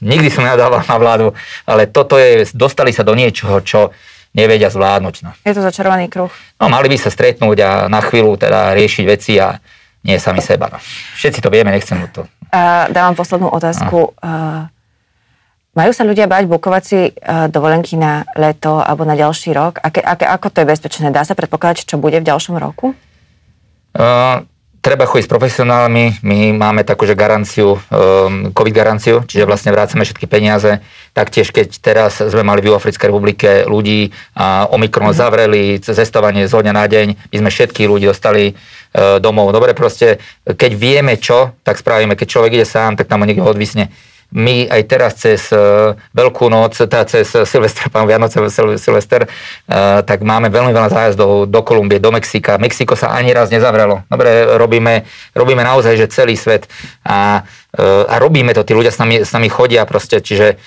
nikdy 0.00 0.32
som 0.32 0.48
nedával 0.48 0.80
na 0.80 0.96
vládu, 0.96 1.36
ale 1.68 1.86
toto 1.86 2.16
je, 2.16 2.48
dostali 2.56 2.90
sa 2.96 3.04
do 3.04 3.12
niečoho, 3.12 3.60
čo 3.60 3.92
nevedia 4.32 4.72
zvládnuť. 4.72 5.14
No. 5.28 5.30
Je 5.44 5.52
to 5.52 5.60
začarovaný 5.60 6.08
kruh. 6.08 6.32
No, 6.56 6.72
mali 6.72 6.88
by 6.88 6.96
sa 6.96 7.12
stretnúť 7.12 7.58
a 7.60 7.70
na 7.92 8.00
chvíľu 8.00 8.40
teda 8.40 8.72
riešiť 8.72 9.04
veci 9.04 9.36
a 9.36 9.60
nie 10.08 10.16
sami 10.16 10.40
seba. 10.40 10.72
No. 10.72 10.80
Všetci 11.20 11.44
to 11.44 11.52
vieme, 11.52 11.68
nechcem 11.68 12.00
to. 12.16 12.24
A 12.48 12.88
dávam 12.88 13.12
poslednú 13.12 13.52
otázku. 13.52 14.16
No. 14.16 14.72
Majú 15.78 15.94
sa 15.94 16.02
ľudia 16.02 16.26
bať 16.26 16.50
bukovať 16.50 16.82
si 16.82 16.98
uh, 17.14 17.46
dovolenky 17.46 17.94
na 17.94 18.26
leto 18.34 18.82
alebo 18.82 19.06
na 19.06 19.14
ďalší 19.14 19.54
rok? 19.54 19.78
Aké, 19.78 20.02
aké, 20.02 20.26
ako 20.26 20.50
to 20.50 20.66
je 20.66 20.70
bezpečné? 20.74 21.14
Dá 21.14 21.22
sa 21.22 21.38
predpokladať, 21.38 21.86
čo 21.86 22.02
bude 22.02 22.18
v 22.18 22.26
ďalšom 22.26 22.58
roku? 22.58 22.98
Uh, 23.94 24.42
treba 24.82 25.06
chodiť 25.06 25.30
s 25.30 25.30
profesionálmi. 25.30 26.18
My 26.26 26.50
máme 26.50 26.82
takú, 26.82 27.06
že 27.06 27.14
garanciu, 27.14 27.78
um, 27.78 28.50
COVID 28.50 28.74
garanciu, 28.74 29.22
čiže 29.22 29.46
vlastne 29.46 29.70
vrácame 29.70 30.02
všetky 30.02 30.26
peniaze. 30.26 30.82
Taktiež, 31.14 31.54
keď 31.54 31.70
teraz 31.78 32.18
sme 32.18 32.42
mali 32.42 32.58
v 32.66 32.74
Africkej 32.74 33.14
republike 33.14 33.62
ľudí 33.62 34.10
a 34.34 34.66
Omikron 34.74 35.14
mm. 35.14 35.18
zavreli, 35.18 35.78
cestovanie 35.78 36.50
z 36.50 36.58
dňa 36.58 36.74
na 36.74 36.90
deň, 36.90 37.06
my 37.30 37.36
sme 37.38 37.50
všetkých 37.54 37.86
ľudí 37.86 38.10
dostali 38.10 38.50
uh, 38.50 39.22
domov. 39.22 39.54
Dobre, 39.54 39.78
proste, 39.78 40.18
keď 40.42 40.74
vieme 40.74 41.22
čo, 41.22 41.54
tak 41.62 41.78
spravíme. 41.78 42.18
Keď 42.18 42.26
človek 42.26 42.58
ide 42.58 42.66
sám, 42.66 42.98
tak 42.98 43.06
tam 43.06 43.22
ho 43.22 43.30
niekto 43.30 43.46
odvisne 43.46 43.94
my 44.28 44.68
aj 44.68 44.82
teraz 44.84 45.16
cez 45.16 45.48
uh, 45.56 45.96
Veľkú 46.12 46.52
noc, 46.52 46.76
teda 46.76 47.08
cez 47.08 47.24
Silvestra, 47.32 47.88
pán 47.88 48.04
Vianoce, 48.04 48.36
Silvester, 48.76 49.24
uh, 49.24 50.04
tak 50.04 50.20
máme 50.20 50.52
veľmi 50.52 50.72
veľa 50.72 50.92
zájazdov 50.92 51.48
do 51.48 51.60
Kolumbie, 51.64 51.96
do 51.96 52.12
Mexika. 52.12 52.60
Mexiko 52.60 52.92
sa 52.92 53.16
ani 53.16 53.32
raz 53.32 53.48
nezavrelo. 53.48 54.04
Dobre, 54.04 54.44
robíme, 54.60 55.08
robíme 55.32 55.64
naozaj, 55.64 55.96
že 55.96 56.12
celý 56.12 56.36
svet 56.36 56.68
a, 57.08 57.40
a 58.08 58.14
robíme 58.20 58.52
to, 58.52 58.64
tí 58.64 58.76
ľudia 58.76 58.92
s 58.92 59.00
nami, 59.00 59.24
s 59.24 59.32
nami 59.32 59.48
chodia 59.48 59.88
proste, 59.88 60.20
čiže 60.20 60.60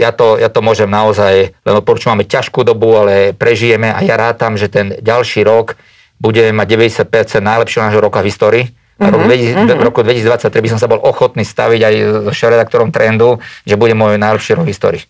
ja, 0.00 0.08
to, 0.16 0.40
ja 0.40 0.48
to 0.48 0.64
môžem 0.64 0.88
naozaj, 0.88 1.52
len 1.52 1.74
máme 1.84 2.24
ťažkú 2.24 2.64
dobu, 2.64 2.96
ale 2.96 3.36
prežijeme 3.36 3.92
a 3.92 4.00
ja 4.00 4.16
rátam, 4.16 4.56
že 4.56 4.72
ten 4.72 4.96
ďalší 5.04 5.44
rok 5.44 5.76
budeme 6.16 6.56
mať 6.56 6.66
90% 7.04 7.44
najlepšieho 7.44 7.84
nášho 7.84 8.00
roka 8.00 8.24
v 8.24 8.28
histórii 8.32 8.64
Mm-hmm. 8.94 9.10
Rok 9.10 9.22
2000, 9.26 9.58
mm-hmm. 9.58 9.82
roku 9.82 10.00
2023 10.06 10.64
by 10.64 10.68
som 10.70 10.78
sa 10.78 10.86
bol 10.86 11.02
ochotný 11.02 11.42
staviť 11.42 11.80
aj 11.82 11.94
s 12.30 12.40
redaktorom 12.46 12.94
Trendu, 12.94 13.42
že 13.66 13.74
bude 13.74 13.90
môj 13.98 14.14
najlepší 14.14 14.54
rok 14.54 14.66
v 14.66 14.70
histórii. 14.70 15.02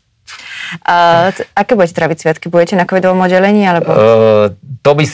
A, 0.83 1.29
aké 1.55 1.77
budete 1.77 1.95
traviť 1.95 2.17
sviatky? 2.25 2.47
Budete 2.49 2.75
na 2.75 2.89
covidovom 2.89 3.21
oddelení? 3.21 3.63
Alebo? 3.69 3.91
Uh, 3.93 4.47
to, 4.81 4.97
by, 4.97 5.05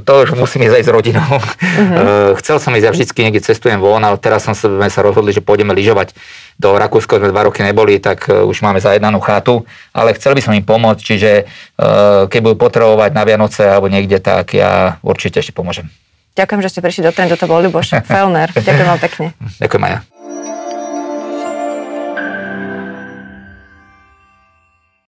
to 0.00 0.12
už 0.24 0.28
musím 0.34 0.66
ísť 0.66 0.76
aj 0.80 0.84
s 0.84 0.90
rodinou. 0.90 1.30
Uh-huh. 1.36 2.32
Uh, 2.32 2.38
chcel 2.40 2.56
som 2.56 2.72
ísť, 2.72 2.86
ja 2.88 2.92
vždycky 2.92 3.18
niekde 3.20 3.44
cestujem 3.44 3.78
von, 3.78 4.00
ale 4.00 4.16
teraz 4.16 4.48
som 4.48 4.56
sa, 4.56 4.66
sme 4.66 4.88
sa 4.88 5.00
rozhodli, 5.04 5.36
že 5.36 5.44
pôjdeme 5.44 5.76
lyžovať 5.76 6.16
do 6.56 6.72
Rakúska, 6.72 7.20
sme 7.20 7.30
dva 7.30 7.44
roky 7.44 7.60
neboli, 7.60 8.00
tak 8.00 8.26
uh, 8.32 8.48
už 8.48 8.64
máme 8.64 8.80
zajednanú 8.80 9.20
chatu, 9.20 9.68
ale 9.92 10.16
chcel 10.16 10.32
by 10.32 10.40
som 10.40 10.56
im 10.56 10.64
pomôcť, 10.64 11.02
čiže 11.04 11.30
uh, 11.44 12.24
keď 12.32 12.40
budú 12.40 12.56
potrebovať 12.56 13.12
na 13.12 13.22
Vianoce 13.28 13.68
alebo 13.68 13.92
niekde, 13.92 14.18
tak 14.18 14.56
ja 14.56 14.96
určite 15.04 15.44
ešte 15.44 15.52
pomôžem. 15.52 15.92
Ďakujem, 16.36 16.60
že 16.60 16.68
ste 16.68 16.80
prišli 16.84 17.02
do 17.08 17.12
trendu, 17.16 17.34
to 17.40 17.48
bol 17.48 17.64
Ľuboš 17.64 18.04
Felner. 18.04 18.52
Ďakujem 18.68 18.88
vám 18.88 19.00
pekne. 19.00 19.26
Ďakujem 19.56 19.82
aj 19.88 19.92
ja. 19.96 20.00